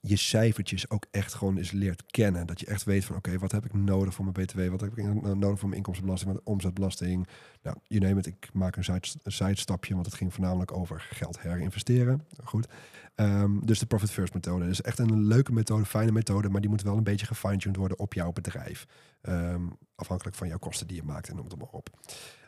[0.00, 2.46] je cijfertjes ook echt gewoon eens leert kennen.
[2.46, 4.68] Dat je echt weet van oké, wat heb ik nodig voor mijn btw?
[4.68, 7.26] Wat heb ik nodig voor mijn inkomstenbelasting, mijn omzetbelasting?
[7.62, 8.26] Nou, je neemt het.
[8.26, 12.26] Ik maak een zijstapje, want het ging voornamelijk over geld herinvesteren.
[12.44, 12.68] Goed.
[13.16, 16.70] Um, dus de Profit First methode is echt een leuke methode, fijne methode, maar die
[16.70, 18.86] moet wel een beetje gefine-tuned worden op jouw bedrijf.
[19.22, 21.88] Um, afhankelijk van jouw kosten die je maakt en noem het maar op.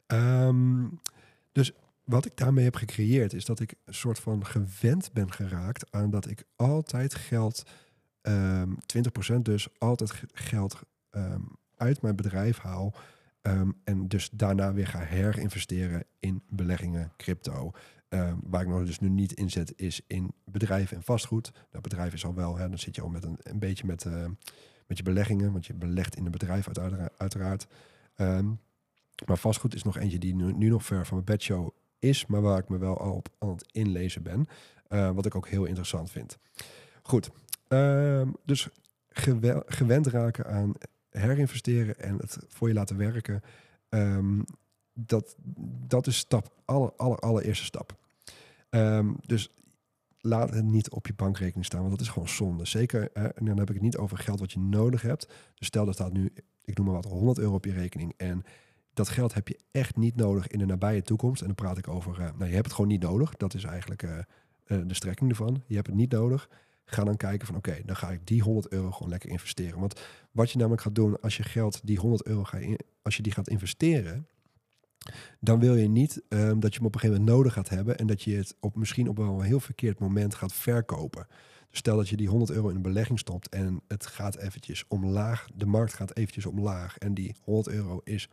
[0.07, 1.01] Um,
[1.53, 1.73] dus
[2.09, 6.11] wat ik daarmee heb gecreëerd is dat ik een soort van gewend ben geraakt aan
[6.11, 7.63] dat ik altijd geld,
[8.23, 8.79] um,
[9.33, 12.95] 20% dus, altijd geld um, uit mijn bedrijf haal.
[13.43, 17.71] Um, en dus daarna weer ga herinvesteren in beleggingen, crypto.
[18.43, 21.53] waar ik nog dus nu niet inzet is in bedrijven en vastgoed.
[21.71, 24.05] Nou, bedrijf is al wel, hè, dan zit je al met een, een beetje met,
[24.05, 24.25] uh,
[24.87, 26.69] met je beleggingen, want je belegt in een bedrijf
[27.17, 27.67] uiteraard.
[29.27, 32.41] maar vastgoed is nog eentje die nu, nu nog ver van mijn bedshow is, maar
[32.41, 34.47] waar ik me wel al op aan het inlezen ben.
[34.89, 36.39] Uh, wat ik ook heel interessant vind.
[37.03, 37.31] Goed,
[37.69, 38.69] uh, dus
[39.67, 40.75] gewend raken aan
[41.11, 43.43] herinvesteren en het voor je laten werken.
[43.89, 44.45] Um,
[44.93, 45.37] dat,
[45.87, 47.97] dat is stap, aller, aller, allereerste stap.
[48.71, 49.51] Um, dus
[50.21, 52.65] laat het niet op je bankrekening staan, want dat is gewoon zonde.
[52.65, 55.29] Zeker, en dan heb ik het niet over geld wat je nodig hebt.
[55.55, 56.33] Dus stel er staat nu,
[56.65, 58.15] ik noem maar wat, 100 euro op je rekening.
[58.17, 58.45] En
[58.99, 61.41] dat geld heb je echt niet nodig in de nabije toekomst.
[61.41, 63.37] En dan praat ik over, uh, nou je hebt het gewoon niet nodig.
[63.37, 64.11] Dat is eigenlijk uh,
[64.67, 65.63] uh, de strekking ervan.
[65.67, 66.49] Je hebt het niet nodig.
[66.85, 69.81] Ga dan kijken van oké, dan ga ik die 100 euro gewoon lekker investeren.
[69.81, 70.01] Want
[70.33, 72.59] wat je namelijk gaat doen als je geld, die 100 euro, ga
[73.03, 74.27] als je die gaat investeren,
[75.41, 77.99] dan wil je niet um, dat je hem op een gegeven moment nodig gaat hebben
[77.99, 81.27] en dat je het op misschien op een heel verkeerd moment gaat verkopen.
[81.71, 84.85] Dus stel dat je die 100 euro in een belegging stopt en het gaat eventjes
[84.89, 88.29] omlaag, de markt gaat eventjes omlaag en die 100 euro is,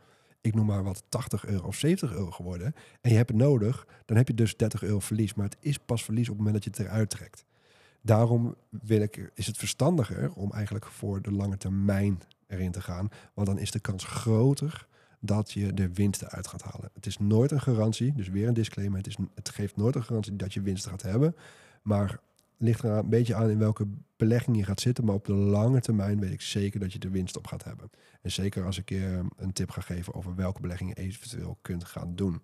[0.46, 3.86] ik noem maar wat, 80 euro of 70 euro geworden en je hebt het nodig,
[4.04, 5.34] dan heb je dus 30 euro verlies.
[5.34, 7.44] Maar het is pas verlies op het moment dat je het eruit trekt.
[8.02, 13.08] Daarom wil ik, is het verstandiger om eigenlijk voor de lange termijn erin te gaan,
[13.34, 14.86] want dan is de kans groter
[15.20, 16.90] dat je de winsten uit gaat halen.
[16.94, 18.98] Het is nooit een garantie, dus weer een disclaimer.
[18.98, 21.36] Het, is, het geeft nooit een garantie dat je winst gaat hebben.
[21.82, 22.20] Maar
[22.56, 25.04] ligt er een beetje aan in welke belegging je gaat zitten.
[25.04, 27.90] Maar op de lange termijn weet ik zeker dat je de winst op gaat hebben.
[28.22, 31.84] En zeker als ik je een tip ga geven over welke belegging je eventueel kunt
[31.84, 32.42] gaan doen.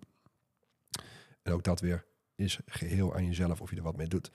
[1.41, 4.31] En ook dat weer is geheel aan jezelf of je er wat mee doet.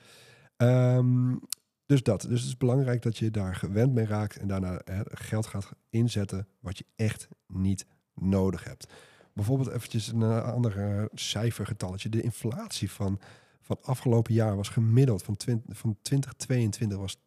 [0.56, 1.40] Um,
[1.86, 2.20] dus dat.
[2.20, 6.48] Dus het is belangrijk dat je daar gewend mee raakt en daarna geld gaat inzetten
[6.60, 8.92] wat je echt niet nodig hebt.
[9.32, 12.08] Bijvoorbeeld eventjes een ander uh, cijfergetalletje.
[12.08, 13.20] De inflatie van,
[13.68, 17.18] van afgelopen jaar was gemiddeld van, 20, van 2022 was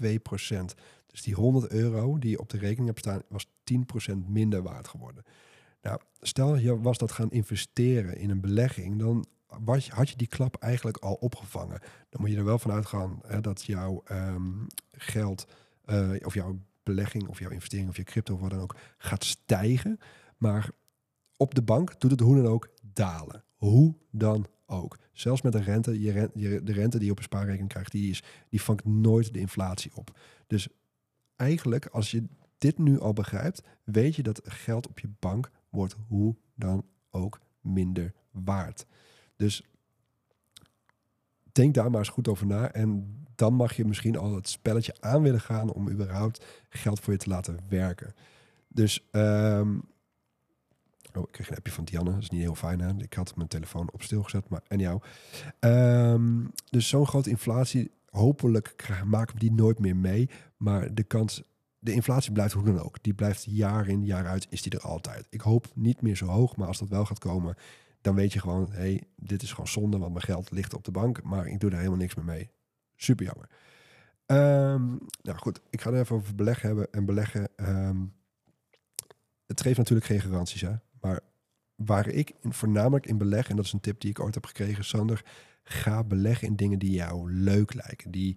[0.00, 0.74] 10,2 procent.
[1.06, 4.88] Dus die 100 euro die je op de rekening hebt staan, was 10% minder waard
[4.88, 5.24] geworden.
[5.82, 9.26] Nou, stel je was dat gaan investeren in een belegging, dan
[9.64, 11.80] was, had je die klap eigenlijk al opgevangen.
[12.08, 15.46] Dan moet je er wel van uitgaan hè, dat jouw um, geld
[15.86, 19.24] uh, of jouw belegging of jouw investering of je crypto of wat dan ook gaat
[19.24, 19.98] stijgen.
[20.36, 20.70] Maar
[21.36, 23.44] op de bank doet het hoe dan ook dalen.
[23.54, 24.98] Hoe dan ook.
[25.20, 26.30] Zelfs met een rente, je
[26.62, 29.90] de rente die je op een spaarrekening krijgt, die, is, die vangt nooit de inflatie
[29.94, 30.18] op.
[30.46, 30.68] Dus
[31.36, 32.24] eigenlijk, als je
[32.58, 37.40] dit nu al begrijpt, weet je dat geld op je bank wordt hoe dan ook
[37.60, 38.86] minder waard.
[39.36, 39.62] Dus
[41.52, 42.72] denk daar maar eens goed over na.
[42.72, 47.12] En dan mag je misschien al het spelletje aan willen gaan om überhaupt geld voor
[47.12, 48.14] je te laten werken.
[48.68, 49.82] Dus, um,
[51.14, 52.80] oh, ik kreeg een appje van Dianne, dat is niet heel fijn.
[52.80, 52.92] Hè?
[52.98, 55.00] Ik had mijn telefoon op stil gezet, maar en jou.
[55.60, 60.30] Um, dus zo'n grote inflatie, hopelijk maken we die nooit meer mee.
[60.56, 61.42] Maar de kans,
[61.78, 63.02] de inflatie blijft hoe dan ook.
[63.02, 65.26] Die blijft jaar in, jaar uit, is die er altijd.
[65.30, 67.56] Ik hoop niet meer zo hoog, maar als dat wel gaat komen,
[68.00, 70.84] dan weet je gewoon, hé, hey, dit is gewoon zonde, want mijn geld ligt op
[70.84, 72.50] de bank, maar ik doe er helemaal niks meer mee.
[72.96, 73.48] Super jammer.
[74.26, 76.92] Um, nou goed, ik ga er even over beleggen hebben.
[76.92, 78.12] En beleggen, um,
[79.46, 80.74] het geeft natuurlijk geen garanties, hè.
[81.00, 81.20] Maar
[81.74, 84.84] waar ik voornamelijk in beleg, en dat is een tip die ik ooit heb gekregen,
[84.84, 85.24] Sander,
[85.62, 88.10] ga beleggen in dingen die jou leuk lijken.
[88.10, 88.36] Die,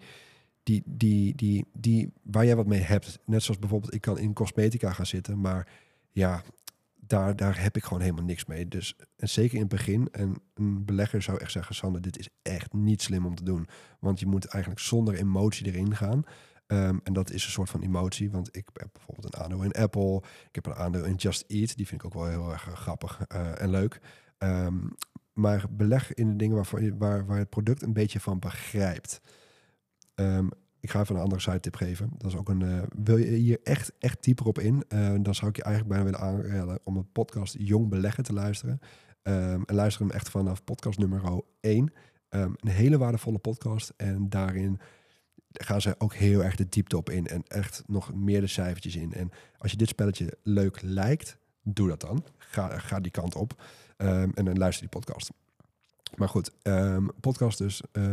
[0.64, 3.20] die, die, die, die, waar jij wat mee hebt.
[3.26, 5.68] Net zoals bijvoorbeeld, ik kan in cosmetica gaan zitten, maar
[6.12, 6.44] ja,
[7.08, 8.68] daar, daar heb ik gewoon helemaal niks mee.
[8.68, 12.30] Dus en zeker in het begin, en een belegger zou echt zeggen, Sander, dit is
[12.42, 13.68] echt niet slim om te doen.
[14.00, 16.24] Want je moet eigenlijk zonder emotie erin gaan.
[16.68, 19.72] Um, en dat is een soort van emotie, want ik heb bijvoorbeeld een aandeel in
[19.72, 20.18] Apple.
[20.48, 23.20] Ik heb een aandeel in Just Eat, die vind ik ook wel heel erg grappig
[23.36, 24.02] uh, en leuk.
[24.38, 24.96] Um,
[25.34, 29.22] maar beleg in de dingen waarvoor waar, waar het product een beetje van begrijpt.
[30.16, 30.50] Um,
[30.80, 32.10] ik ga even een andere site tip geven.
[32.18, 32.62] Dat is ook een.
[32.62, 34.84] Uh, wil je hier echt, echt dieper op in?
[35.22, 38.80] Dan zou ik je eigenlijk bijna willen aanraden om een podcast Jong Beleggen te luisteren.
[39.22, 41.94] En luister hem echt vanaf podcast nummer 1.
[42.30, 43.94] Um, een hele waardevolle podcast.
[43.98, 44.80] En daarin
[45.54, 47.28] gaan ze ook heel erg de diepte op in.
[47.28, 49.14] En echt nog meer de cijfertjes in.
[49.14, 52.24] En als je dit spelletje leuk lijkt, doe dat dan.
[52.38, 53.64] Ga, ga die kant op.
[53.98, 55.32] Um, en luister die podcast.
[56.16, 57.82] Maar goed, um, podcast dus.
[57.94, 58.04] Uh,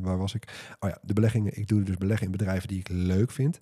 [0.00, 0.74] waar was ik?
[0.78, 1.58] Oh ja, de beleggingen.
[1.58, 3.60] Ik doe dus beleggen in bedrijven die ik leuk vind.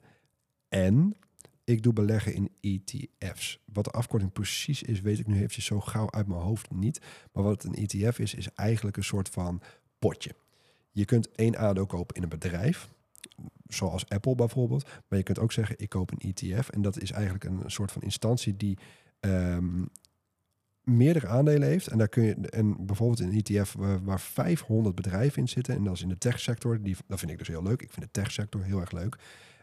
[0.68, 1.16] En
[1.64, 3.60] ik doe beleggen in ETF's.
[3.72, 7.00] Wat de afkorting precies is, weet ik nu eventjes zo gauw uit mijn hoofd niet.
[7.32, 9.62] Maar wat een ETF is, is eigenlijk een soort van
[9.98, 10.34] potje.
[10.90, 12.88] Je kunt één aandeel kopen in een bedrijf,
[13.66, 14.88] zoals Apple bijvoorbeeld.
[15.08, 16.68] Maar je kunt ook zeggen, ik koop een ETF.
[16.68, 18.78] En dat is eigenlijk een soort van instantie die
[19.20, 19.88] um,
[20.82, 21.86] meerdere aandelen heeft.
[21.86, 25.74] En daar kun je, en bijvoorbeeld een ETF waar, waar 500 bedrijven in zitten.
[25.74, 26.82] En dat is in de techsector.
[26.82, 27.82] Die, dat vind ik dus heel leuk.
[27.82, 29.14] Ik vind de techsector heel erg leuk.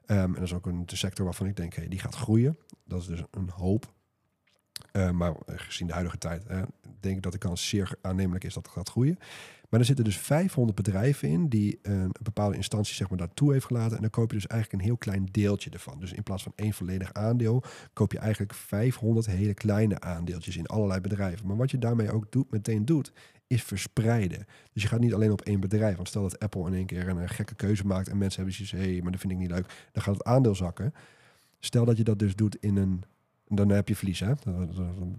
[0.08, 2.58] Um, en dat is ook een sector waarvan ik denk, hey, die gaat groeien.
[2.84, 3.94] Dat is dus een hoop.
[4.94, 6.44] Uh, maar gezien de huidige tijd
[7.00, 9.18] denk ik dat de kans zeer aannemelijk is dat het gaat groeien.
[9.70, 13.66] Maar er zitten dus 500 bedrijven in die een bepaalde instantie zeg maar, daartoe heeft
[13.66, 13.96] gelaten.
[13.96, 16.00] En dan koop je dus eigenlijk een heel klein deeltje ervan.
[16.00, 20.66] Dus in plaats van één volledig aandeel, koop je eigenlijk 500 hele kleine aandeeltjes in
[20.66, 21.48] allerlei bedrijven.
[21.48, 23.14] Maar wat je daarmee ook doet, meteen doet,
[23.48, 24.46] is verspreiden.
[24.74, 25.96] Dus je gaat niet alleen op één bedrijf.
[25.96, 28.86] Want stel dat Apple in één keer een, gekke keuze maakt en mensen hebben zoiets
[28.86, 29.88] hé, hey, maar dat vind ik niet leuk.
[29.92, 30.94] Dan gaat het aandeel zakken.
[31.60, 33.04] Stel dat je dat dus doet in een
[33.48, 34.20] dan heb je verlies.
[34.20, 34.34] Hè?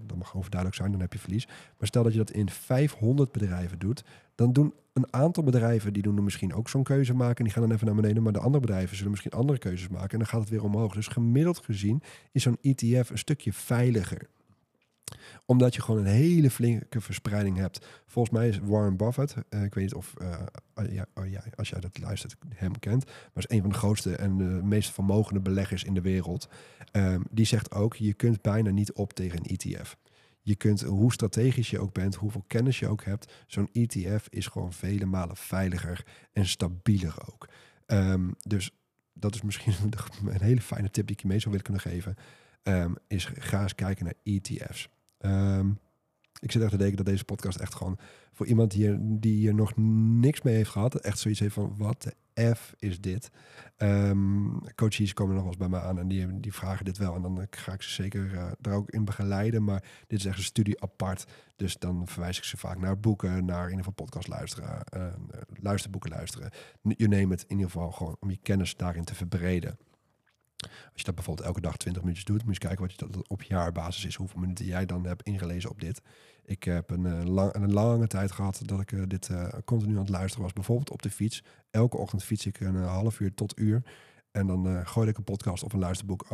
[0.07, 1.47] Dat mag overduidelijk zijn, dan heb je verlies.
[1.47, 6.03] Maar stel dat je dat in 500 bedrijven doet, dan doen een aantal bedrijven die
[6.03, 7.37] doen misschien ook zo'n keuze maken.
[7.37, 8.23] En die gaan dan even naar beneden.
[8.23, 10.11] Maar de andere bedrijven zullen misschien andere keuzes maken.
[10.11, 10.95] En dan gaat het weer omhoog.
[10.95, 14.29] Dus gemiddeld gezien is zo'n ETF een stukje veiliger
[15.47, 17.87] omdat je gewoon een hele flinke verspreiding hebt.
[18.07, 20.15] Volgens mij is Warren Buffett, uh, ik weet niet of
[20.91, 24.17] ja, oh ja, als jij dat luistert, hem kent, maar is een van de grootste
[24.17, 26.49] en de meest vermogende beleggers in de wereld.
[26.93, 29.97] Um, die zegt ook, je kunt bijna niet op tegen een ETF.
[30.41, 34.47] Je kunt, hoe strategisch je ook bent, hoeveel kennis je ook hebt, zo'n ETF is
[34.47, 37.49] gewoon vele malen veiliger en stabieler ook.
[37.87, 38.71] Um, dus
[39.13, 39.75] dat is misschien
[40.27, 42.15] een hele fijne tip die ik je mee zou willen kunnen geven.
[42.63, 44.89] Um, is ga eens kijken naar ETF's.
[45.27, 45.79] Um,
[46.41, 47.99] ik zit echt te denken dat deze podcast echt gewoon
[48.33, 52.03] voor iemand die, die hier nog niks mee heeft gehad, echt zoiets heeft van wat
[52.03, 52.15] de
[52.55, 53.31] F is dit.
[53.79, 57.15] Um, coaches komen nog wel eens bij mij aan en die, die vragen dit wel.
[57.15, 59.65] En dan ga ik ze zeker uh, daar ook in begeleiden.
[59.65, 61.25] Maar dit is echt een studie apart.
[61.57, 65.07] Dus dan verwijs ik ze vaak naar boeken, naar in ieder geval podcast luisteren, uh,
[65.61, 66.51] luisterboeken luisteren.
[66.83, 69.79] Je neemt het in ieder geval gewoon om je kennis daarin te verbreden.
[70.97, 73.29] Als je dat bijvoorbeeld elke dag 20 minuutjes doet, moet je kijken wat je dat
[73.29, 76.03] op jaarbasis is, hoeveel minuten jij dan hebt ingelezen op dit.
[76.45, 80.01] Ik heb een, lang, een lange tijd gehad dat ik uh, dit uh, continu aan
[80.01, 80.53] het luisteren was.
[80.53, 81.45] Bijvoorbeeld op de fiets.
[81.71, 83.83] Elke ochtend fiets ik een half uur tot uur.
[84.31, 86.27] En dan gooi ik een podcast of een luisterboek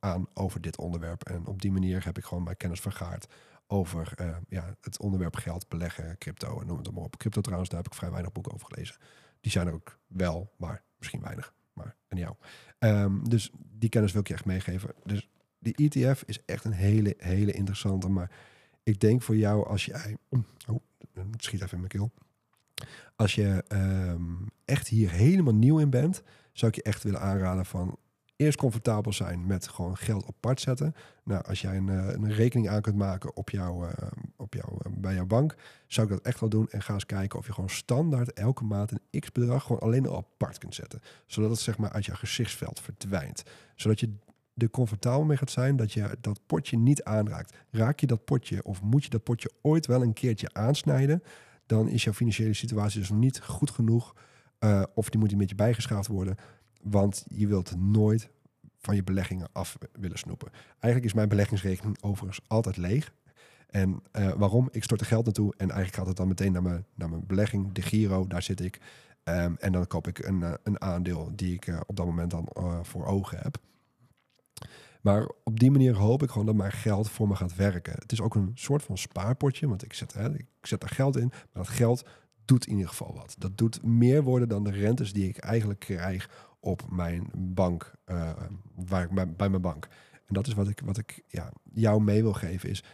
[0.00, 1.22] aan over dit onderwerp.
[1.22, 3.26] En op die manier heb ik gewoon mijn kennis vergaard
[3.66, 4.14] over
[4.48, 7.16] ja, het onderwerp geld, beleggen, crypto en noem het maar op.
[7.16, 8.96] Crypto trouwens, daar heb ik vrij weinig boeken over gelezen.
[9.40, 12.34] Die zijn er ook wel, maar misschien weinig maar en jou.
[12.78, 14.90] Um, dus die kennis wil ik je echt meegeven.
[15.04, 18.08] Dus die ETF is echt een hele, hele interessante.
[18.08, 18.30] Maar
[18.82, 20.16] ik denk voor jou als jij...
[20.66, 20.80] Oh,
[21.14, 22.12] het schiet even in mijn keel.
[23.16, 27.66] Als je um, echt hier helemaal nieuw in bent, zou ik je echt willen aanraden
[27.66, 27.98] van
[28.36, 30.94] eerst comfortabel zijn met gewoon geld apart zetten.
[31.24, 33.90] Nou, als jij een, eh, een rekening aan kunt maken op jouw, uh,
[34.36, 35.54] op jouw, uh, bij jouw bank,
[35.86, 36.68] zou ik dat echt wel doen.
[36.70, 40.16] En ga eens kijken of je gewoon standaard elke maand een x-bedrag gewoon alleen al
[40.16, 41.00] apart kunt zetten.
[41.26, 43.42] Zodat het zeg maar uit jouw gezichtsveld verdwijnt.
[43.74, 44.14] Zodat je
[44.56, 47.56] er comfortabel mee gaat zijn dat je dat potje niet aanraakt.
[47.70, 51.22] Raak je dat potje of moet je dat potje ooit wel een keertje aansnijden,
[51.66, 54.14] dan is jouw financiële situatie dus nog niet goed genoeg.
[54.94, 56.36] of die moet een beetje bijgeschaafd worden
[56.84, 58.30] want je wilt nooit
[58.78, 60.50] van je beleggingen af willen snoepen.
[60.68, 63.12] Eigenlijk is mijn beleggingsrekening overigens altijd leeg.
[63.66, 64.68] En uh, waarom?
[64.70, 67.26] Ik stort er geld naartoe en eigenlijk gaat het dan meteen naar mijn, naar mijn
[67.26, 68.80] belegging, de Giro, daar zit ik.
[69.24, 72.30] Um, en dan koop ik een, uh, een aandeel die ik uh, op dat moment
[72.30, 72.48] dan
[72.82, 73.58] voor ogen heb.
[75.00, 77.92] Maar op die manier hoop ik gewoon dat mijn geld voor me gaat werken.
[77.92, 81.16] Het is ook een soort van spaarpotje, want ik zet, hè, ik zet daar geld
[81.16, 81.28] in.
[81.28, 82.04] Maar dat geld
[82.44, 83.34] doet in ieder geval wat.
[83.38, 88.32] Dat doet meer worden dan de rentes die ik eigenlijk krijg op mijn bank, uh,
[88.74, 89.88] waar ik bij, bij, mijn bank.
[90.26, 92.84] En dat is wat ik, wat ik ja, jou mee wil geven, is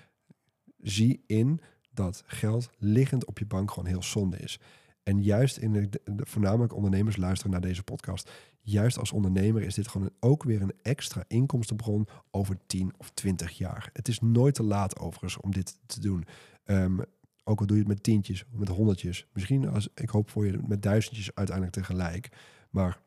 [0.78, 4.60] zie in dat geld liggend op je bank gewoon heel zonde is.
[5.02, 8.30] En juist in de, voornamelijk ondernemers luisteren naar deze podcast.
[8.60, 13.50] Juist als ondernemer is dit gewoon ook weer een extra inkomstenbron over 10 of 20
[13.58, 13.90] jaar.
[13.92, 16.24] Het is nooit te laat overigens om dit te doen.
[16.64, 17.00] Um,
[17.44, 19.26] ook al doe je het met tientjes, met honderdjes.
[19.32, 22.28] Misschien als ik hoop voor je met duizendjes uiteindelijk tegelijk.
[22.70, 23.00] Maar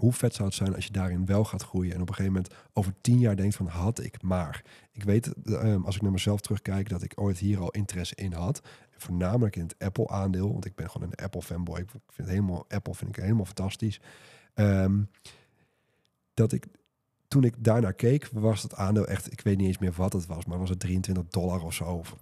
[0.00, 2.32] hoe vet zou het zijn als je daarin wel gaat groeien en op een gegeven
[2.32, 4.64] moment over tien jaar denkt van had ik maar.
[4.92, 8.32] Ik weet, um, als ik naar mezelf terugkijk, dat ik ooit hier al interesse in
[8.32, 8.62] had.
[8.96, 11.78] Voornamelijk in het Apple aandeel, want ik ben gewoon een Apple fanboy.
[11.78, 14.00] Ik vind helemaal, Apple vind ik helemaal fantastisch.
[14.54, 15.10] Um,
[16.34, 16.66] dat ik
[17.28, 20.26] toen ik daarnaar keek, was het aandeel echt, ik weet niet eens meer wat het
[20.26, 22.16] was, maar was het 23 dollar of zo, of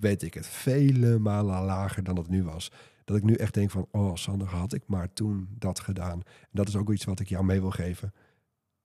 [0.00, 2.72] weet ik het, vele malen lager dan het nu was.
[3.10, 6.22] Dat ik nu echt denk van, oh Sander, had ik maar toen dat gedaan.
[6.22, 8.12] En dat is ook iets wat ik jou mee wil geven.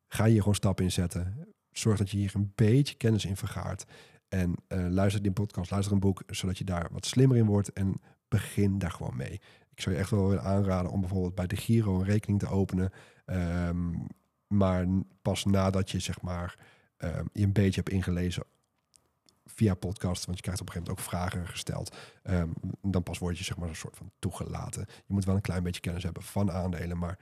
[0.07, 1.47] Ga hier gewoon stappen in zetten.
[1.71, 3.85] Zorg dat je hier een beetje kennis in vergaart.
[4.27, 7.73] En uh, luister die podcast, luister een boek, zodat je daar wat slimmer in wordt.
[7.73, 7.95] En
[8.27, 9.33] begin daar gewoon mee.
[9.71, 12.47] Ik zou je echt wel willen aanraden om bijvoorbeeld bij de Giro een rekening te
[12.47, 12.91] openen.
[13.25, 14.07] Um,
[14.47, 14.87] maar
[15.21, 16.59] pas nadat je zeg maar
[16.97, 18.43] um, je een beetje hebt ingelezen
[19.45, 21.95] via podcast, want je krijgt op een gegeven moment ook vragen gesteld.
[22.23, 24.85] Um, dan pas word je zeg maar een soort van toegelaten.
[25.05, 27.19] Je moet wel een klein beetje kennis hebben van aandelen, maar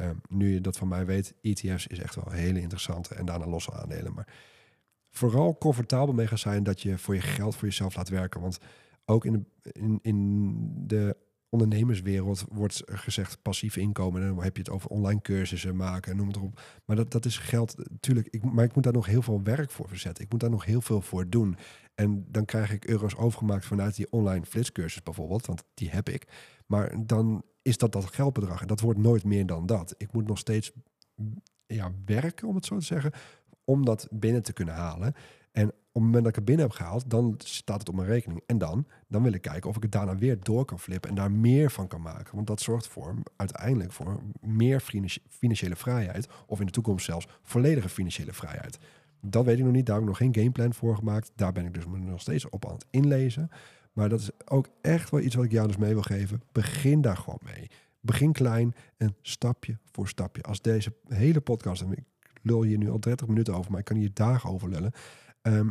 [0.00, 3.24] um, nu je dat van mij weet, ETF's is echt wel een hele interessante en
[3.24, 4.14] daarna losse aandelen.
[4.14, 4.28] Maar
[5.10, 8.40] vooral comfortabel mee gaan zijn dat je voor je geld voor jezelf laat werken.
[8.40, 8.58] Want
[9.04, 11.16] ook in de, in, in de
[11.62, 14.22] ondernemerswereld wordt gezegd passief inkomen.
[14.22, 16.60] En dan heb je het over online cursussen maken, noem het erop.
[16.84, 18.44] Maar dat, dat is geld, natuurlijk.
[18.44, 20.24] Maar ik moet daar nog heel veel werk voor verzetten.
[20.24, 21.56] Ik moet daar nog heel veel voor doen.
[21.94, 26.26] En dan krijg ik euro's overgemaakt vanuit die online flitscursus bijvoorbeeld, want die heb ik.
[26.66, 29.94] Maar dan is dat dat geldbedrag en dat wordt nooit meer dan dat.
[29.96, 30.72] Ik moet nog steeds
[31.66, 33.12] ja, werken, om het zo te zeggen,
[33.64, 35.14] om dat binnen te kunnen halen.
[35.56, 38.08] En op het moment dat ik het binnen heb gehaald, dan staat het op mijn
[38.08, 38.42] rekening.
[38.46, 41.16] En dan, dan wil ik kijken of ik het daarna weer door kan flippen en
[41.16, 42.34] daar meer van kan maken.
[42.34, 44.80] Want dat zorgt voor uiteindelijk voor meer
[45.28, 46.28] financiële vrijheid.
[46.46, 48.78] Of in de toekomst zelfs volledige financiële vrijheid.
[49.20, 49.86] Dat weet ik nog niet.
[49.86, 51.32] Daar heb ik nog geen gameplan voor gemaakt.
[51.34, 53.48] Daar ben ik dus nog steeds op aan het inlezen.
[53.92, 56.42] Maar dat is ook echt wel iets wat ik jou dus mee wil geven.
[56.52, 57.70] Begin daar gewoon mee.
[58.00, 60.42] Begin klein en stapje voor stapje.
[60.42, 62.04] Als deze hele podcast, en ik
[62.42, 64.92] lul hier nu al 30 minuten over, maar ik kan hier dagen over lullen.
[65.46, 65.70] Ehm,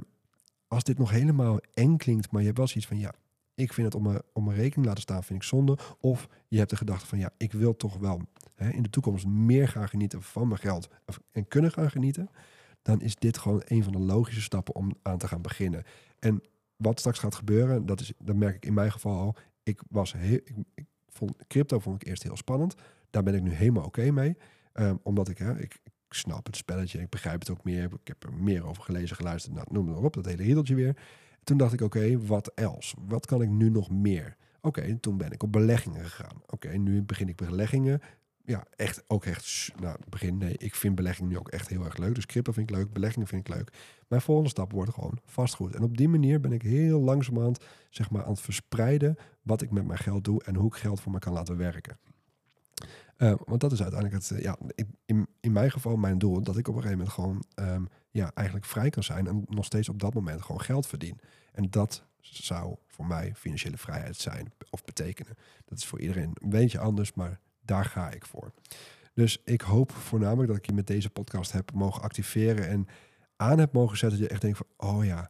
[0.68, 3.14] als dit nog helemaal eng klinkt, maar je hebt wel zoiets van ja,
[3.56, 5.78] ik vind het om mijn, om mijn rekening laten staan, vind ik zonde.
[6.00, 8.22] Of je hebt de gedachte van ja, ik wil toch wel
[8.56, 10.90] hè, in de toekomst meer gaan genieten van mijn geld
[11.32, 12.30] en kunnen gaan genieten.
[12.82, 15.84] Dan is dit gewoon een van de logische stappen om aan te gaan beginnen.
[16.20, 16.44] En
[16.76, 19.36] wat straks gaat gebeuren, dat, is, dat merk ik in mijn geval al.
[19.64, 22.76] Ik was heel, ik, ik vond crypto vond ik eerst heel spannend.
[23.10, 24.38] Daar ben ik nu helemaal oké mee.
[24.74, 25.80] Um, omdat ik, hè, ik,
[26.15, 27.84] snap het spelletje, ik begrijp het ook meer.
[27.84, 30.97] Ik heb er meer over gelezen, geluisterd, nou, noem maar op, dat hele riedeltje weer.
[31.43, 32.95] Toen dacht ik, oké, wat else?
[33.08, 34.36] Wat kan ik nu nog meer?
[34.62, 36.41] Oké, toen ben ik op beleggingen gegaan.
[36.47, 38.01] Oké, nu begin ik beleggingen.
[38.45, 41.97] Ja, echt, ook echt, nou, begin, nee, ik vind beleggingen nu ook echt heel erg
[41.97, 42.15] leuk.
[42.15, 43.71] Dus crypto vind ik leuk, beleggingen vind ik leuk.
[44.08, 45.75] Mijn volgende stap wordt gewoon vastgoed.
[45.75, 49.71] En op die manier ben ik heel langzamerhand, zeg maar, aan het verspreiden wat ik
[49.71, 51.97] met mijn geld doe en hoe ik geld voor me kan laten werken.
[53.17, 54.58] Uh, want dat is uiteindelijk het, eh, ja,
[55.06, 58.32] in, in mijn geval mijn doel, dat ik op een gegeven moment gewoon um, ja,
[58.34, 61.19] eigenlijk vrij kan zijn en nog steeds op dat moment gewoon geld verdien.
[61.51, 65.36] En dat zou voor mij financiële vrijheid zijn of betekenen.
[65.65, 68.51] Dat is voor iedereen een beetje anders, maar daar ga ik voor.
[69.13, 72.88] Dus ik hoop voornamelijk dat ik je met deze podcast heb mogen activeren en
[73.36, 75.30] aan heb mogen zetten dat je echt denkt van, oh ja,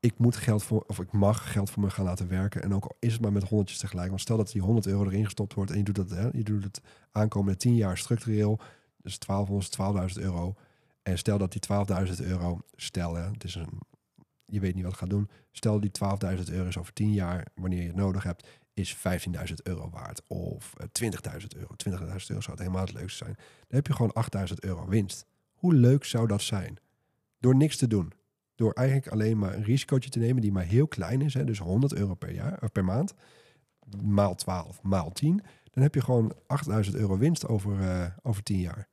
[0.00, 2.62] ik moet geld voor, of ik mag geld voor me gaan laten werken.
[2.62, 4.08] En ook al is het maar met honderdjes tegelijk.
[4.08, 6.42] Want stel dat die 100 euro erin gestopt wordt en je doet dat, hè, je
[6.42, 6.80] doet het
[7.12, 8.60] aankomende 10 jaar structureel.
[8.96, 10.54] Dus 1200, 12.000 euro.
[11.02, 11.60] En stel dat die
[12.18, 13.78] 12.000 euro, stel hè, het is een,
[14.44, 15.30] je weet niet wat het gaat doen.
[15.50, 15.90] Stel die
[16.36, 19.02] 12.000 euro is over 10 jaar, wanneer je het nodig hebt, is 15.000
[19.62, 20.22] euro waard.
[20.26, 20.86] Of 20.000
[21.22, 21.74] eh, euro.
[21.88, 23.34] 20.000 euro zou het helemaal het leukste zijn.
[23.36, 24.14] Dan heb je gewoon
[24.48, 25.26] 8.000 euro winst.
[25.52, 26.78] Hoe leuk zou dat zijn?
[27.38, 28.12] Door niks te doen
[28.60, 31.58] door eigenlijk alleen maar een risicootje te nemen die maar heel klein is, hè, dus
[31.58, 33.14] 100 euro per, jaar, of per maand,
[34.02, 38.58] maal 12, maal 10, dan heb je gewoon 8000 euro winst over, uh, over 10
[38.58, 38.88] jaar.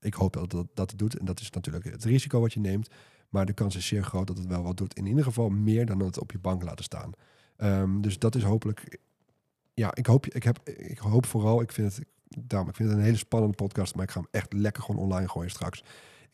[0.00, 2.60] Ik hoop dat, dat dat het doet en dat is natuurlijk het risico wat je
[2.60, 2.88] neemt,
[3.28, 4.94] maar de kans is zeer groot dat het wel wat doet.
[4.94, 7.12] In ieder geval meer dan het op je bank laten staan.
[7.56, 8.98] Um, dus dat is hopelijk,
[9.74, 12.06] ja, ik hoop, ik, heb, ik hoop vooral, ik vind het,
[12.38, 15.00] daarom, ik vind het een hele spannende podcast, maar ik ga hem echt lekker gewoon
[15.00, 15.82] online gooien straks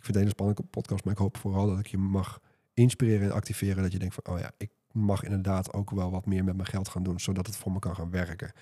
[0.05, 2.41] vind het een spannende podcast, maar ik hoop vooral dat ik je mag
[2.75, 3.83] inspireren en activeren.
[3.83, 6.69] Dat je denkt van, oh ja, ik mag inderdaad ook wel wat meer met mijn
[6.69, 8.53] geld gaan doen, zodat het voor me kan gaan werken.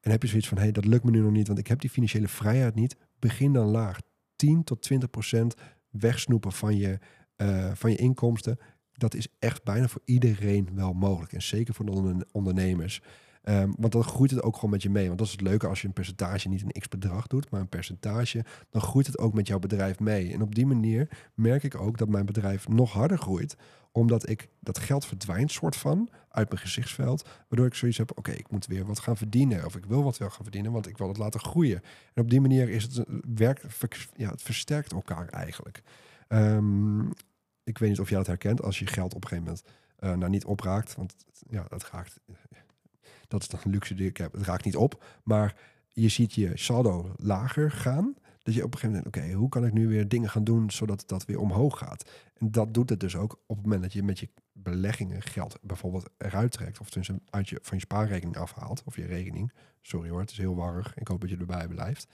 [0.00, 1.66] En heb je zoiets van, hé, hey, dat lukt me nu nog niet, want ik
[1.66, 2.96] heb die financiële vrijheid niet.
[3.18, 3.98] Begin dan laag.
[4.36, 5.54] 10 tot 20 procent
[5.90, 6.98] wegsnoepen van je,
[7.36, 8.58] uh, van je inkomsten.
[8.92, 11.32] Dat is echt bijna voor iedereen wel mogelijk.
[11.32, 13.00] En zeker voor de ondernemers.
[13.48, 15.06] Um, want dan groeit het ook gewoon met je mee.
[15.06, 17.60] Want dat is het leuke als je een percentage niet een x bedrag doet, maar
[17.60, 20.32] een percentage, dan groeit het ook met jouw bedrijf mee.
[20.32, 23.56] En op die manier merk ik ook dat mijn bedrijf nog harder groeit,
[23.92, 28.30] omdat ik dat geld verdwijnt soort van uit mijn gezichtsveld, waardoor ik zoiets heb, oké,
[28.30, 30.98] ik moet weer wat gaan verdienen of ik wil wat wel gaan verdienen, want ik
[30.98, 31.82] wil het laten groeien.
[32.14, 33.04] En op die manier is het
[33.34, 33.62] werk,
[34.14, 35.82] ja, het versterkt elkaar eigenlijk.
[36.28, 37.10] Um,
[37.64, 39.64] ik weet niet of jij dat herkent als je geld op een gegeven moment
[40.00, 41.14] uh, nou niet opraakt, want
[41.48, 42.20] ja, dat raakt
[43.28, 44.32] dat is dan een luxe die ik heb.
[44.32, 45.04] Het raakt niet op.
[45.22, 45.54] Maar
[45.88, 48.14] je ziet je saldo lager gaan.
[48.42, 50.70] Dat je op een gegeven moment, oké, hoe kan ik nu weer dingen gaan doen
[50.70, 52.10] zodat dat weer omhoog gaat?
[52.34, 55.58] En dat doet het dus ook op het moment dat je met je beleggingen geld
[55.62, 56.80] bijvoorbeeld eruit trekt.
[56.80, 58.82] Of tussen uit je, van je spaarrekening afhaalt.
[58.84, 59.52] Of je rekening.
[59.80, 60.94] Sorry hoor, het is heel warrig.
[60.96, 62.08] Ik hoop dat je erbij blijft.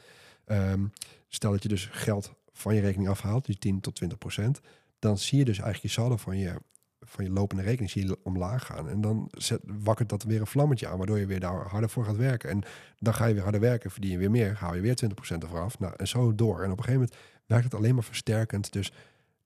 [0.47, 0.93] Um,
[1.29, 4.61] stel dat je dus geld van je rekening afhaalt, die 10 tot 20 procent.
[4.99, 6.61] Dan zie je dus eigenlijk je saldo van je
[7.05, 8.89] van je lopende rekening zie je omlaag gaan.
[8.89, 9.61] En dan zet,
[10.07, 12.51] dat weer een vlammetje aan, waardoor je weer daar harder voor gaat werken.
[12.51, 12.63] En
[12.99, 15.63] dan ga je weer harder werken, verdien je weer meer, haal je weer 20% ervan
[15.63, 15.79] af.
[15.79, 16.63] Nou, en zo door.
[16.63, 17.17] En op een gegeven moment
[17.47, 18.73] werkt het alleen maar versterkend.
[18.73, 18.93] Dus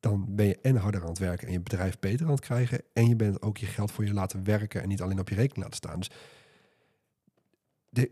[0.00, 2.80] dan ben je en harder aan het werken en je bedrijf beter aan het krijgen.
[2.92, 5.34] En je bent ook je geld voor je laten werken en niet alleen op je
[5.34, 5.98] rekening laten staan.
[5.98, 6.10] Dus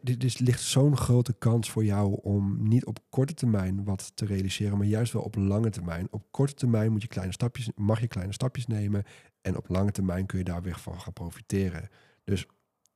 [0.03, 4.27] dit is, ligt zo'n grote kans voor jou om niet op korte termijn wat te
[4.27, 6.09] realiseren, maar juist wel op lange termijn.
[6.11, 9.05] Op korte termijn moet je kleine stapjes, mag je kleine stapjes nemen
[9.45, 11.89] en op lange termijn kun je daar weer van gaan profiteren.
[12.25, 12.47] Dus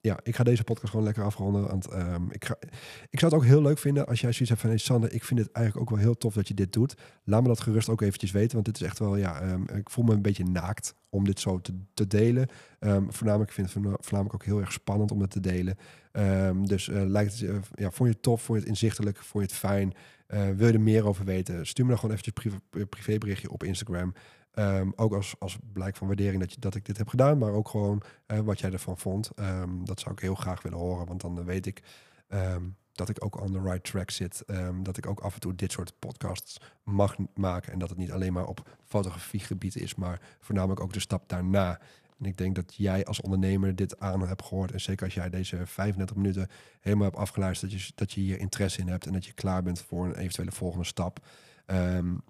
[0.01, 1.67] ja, ik ga deze podcast gewoon lekker afronden.
[1.67, 2.57] Want um, ik, ga,
[3.11, 4.79] ik zou het ook heel leuk vinden als jij zoiets hebt van...
[4.79, 6.95] Sander, ik vind het eigenlijk ook wel heel tof dat je dit doet.
[7.25, 8.53] Laat me dat gerust ook eventjes weten.
[8.53, 11.41] Want dit is echt wel, ja, um, ik voel me een beetje naakt om dit
[11.41, 11.61] zo
[11.95, 12.49] te, delen.
[12.81, 15.77] Um, voornamelijk vind ik het voornamelijk ook heel erg spannend om het te delen.
[16.67, 19.45] dus uh, lijkt het, uh, ja, vond je het tof, vond je het inzichtelijk, vond
[19.45, 19.95] je het fijn...
[20.35, 21.67] Uh, wil je er meer over weten?
[21.67, 24.15] Stuur me dan gewoon eventjes privé, privéberichtje op Instagram.
[24.55, 27.53] Um, ook als, als blijk van waardering dat, je, dat ik dit heb gedaan, maar
[27.53, 29.31] ook gewoon uh, wat jij ervan vond.
[29.37, 31.83] Um, dat zou ik heel graag willen horen, want dan weet ik
[32.29, 34.45] um, dat ik ook on the right track zit.
[34.83, 38.13] dat ik ook af en toe dit soort podcasts mag maken en dat het niet
[38.13, 41.81] alleen maar op fotografiegebied is, maar voornamelijk ook de stap daarna.
[42.19, 44.73] En ik denk dat jij als ondernemer dit aan hebt gehoord.
[44.73, 46.49] En zeker als jij deze 35 minuten
[46.81, 49.63] helemaal hebt afgeluisterd, dat je, dat je hier interesse in hebt en dat je klaar
[49.63, 51.27] bent voor een eventuele volgende stap.
[51.67, 52.23] Um,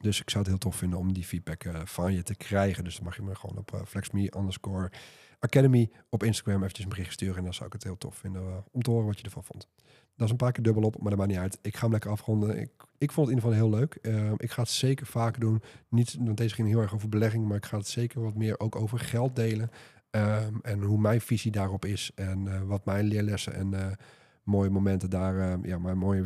[0.00, 2.84] dus ik zou het heel tof vinden om die feedback uh, van je te krijgen.
[2.84, 4.90] Dus dan mag je me gewoon op uh, flexme underscore
[5.38, 7.36] academy op Instagram eventjes een bericht sturen.
[7.36, 9.44] En dan zou ik het heel tof vinden uh, om te horen wat je ervan
[9.44, 9.68] vond.
[10.16, 11.58] Dat is een paar keer dubbel op, maar dat maakt niet uit.
[11.62, 12.60] Ik ga hem lekker afronden.
[12.60, 13.94] Ik, ik vond het in ieder geval heel leuk.
[14.36, 15.62] ik ga het zeker vaker doen.
[15.88, 18.60] Niet, want deze ging heel erg over belegging, maar ik ga het zeker wat meer
[18.60, 19.70] ook over geld delen.
[20.10, 22.10] Um, en hoe mijn visie daarop is.
[22.14, 23.98] En wat mijn leerlessen en
[24.42, 26.24] mooie momenten daar, ja, mijn mooie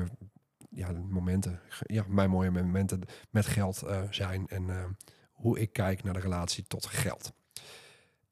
[0.74, 4.84] ja, momenten, ja, mijn mooie momenten met geld uh, zijn en uh,
[5.32, 7.32] hoe ik kijk naar de relatie tot geld.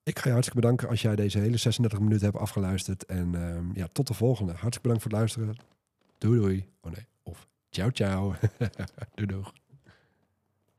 [0.03, 3.05] Ik ga je hartstikke bedanken als jij deze hele 36 minuten hebt afgeluisterd.
[3.05, 4.53] En uh, ja, tot de volgende.
[4.53, 5.57] Hartstikke bedankt voor het luisteren.
[6.18, 6.68] Doei doei.
[6.80, 8.34] Oh nee, of ciao ciao.
[9.14, 9.45] doei doei.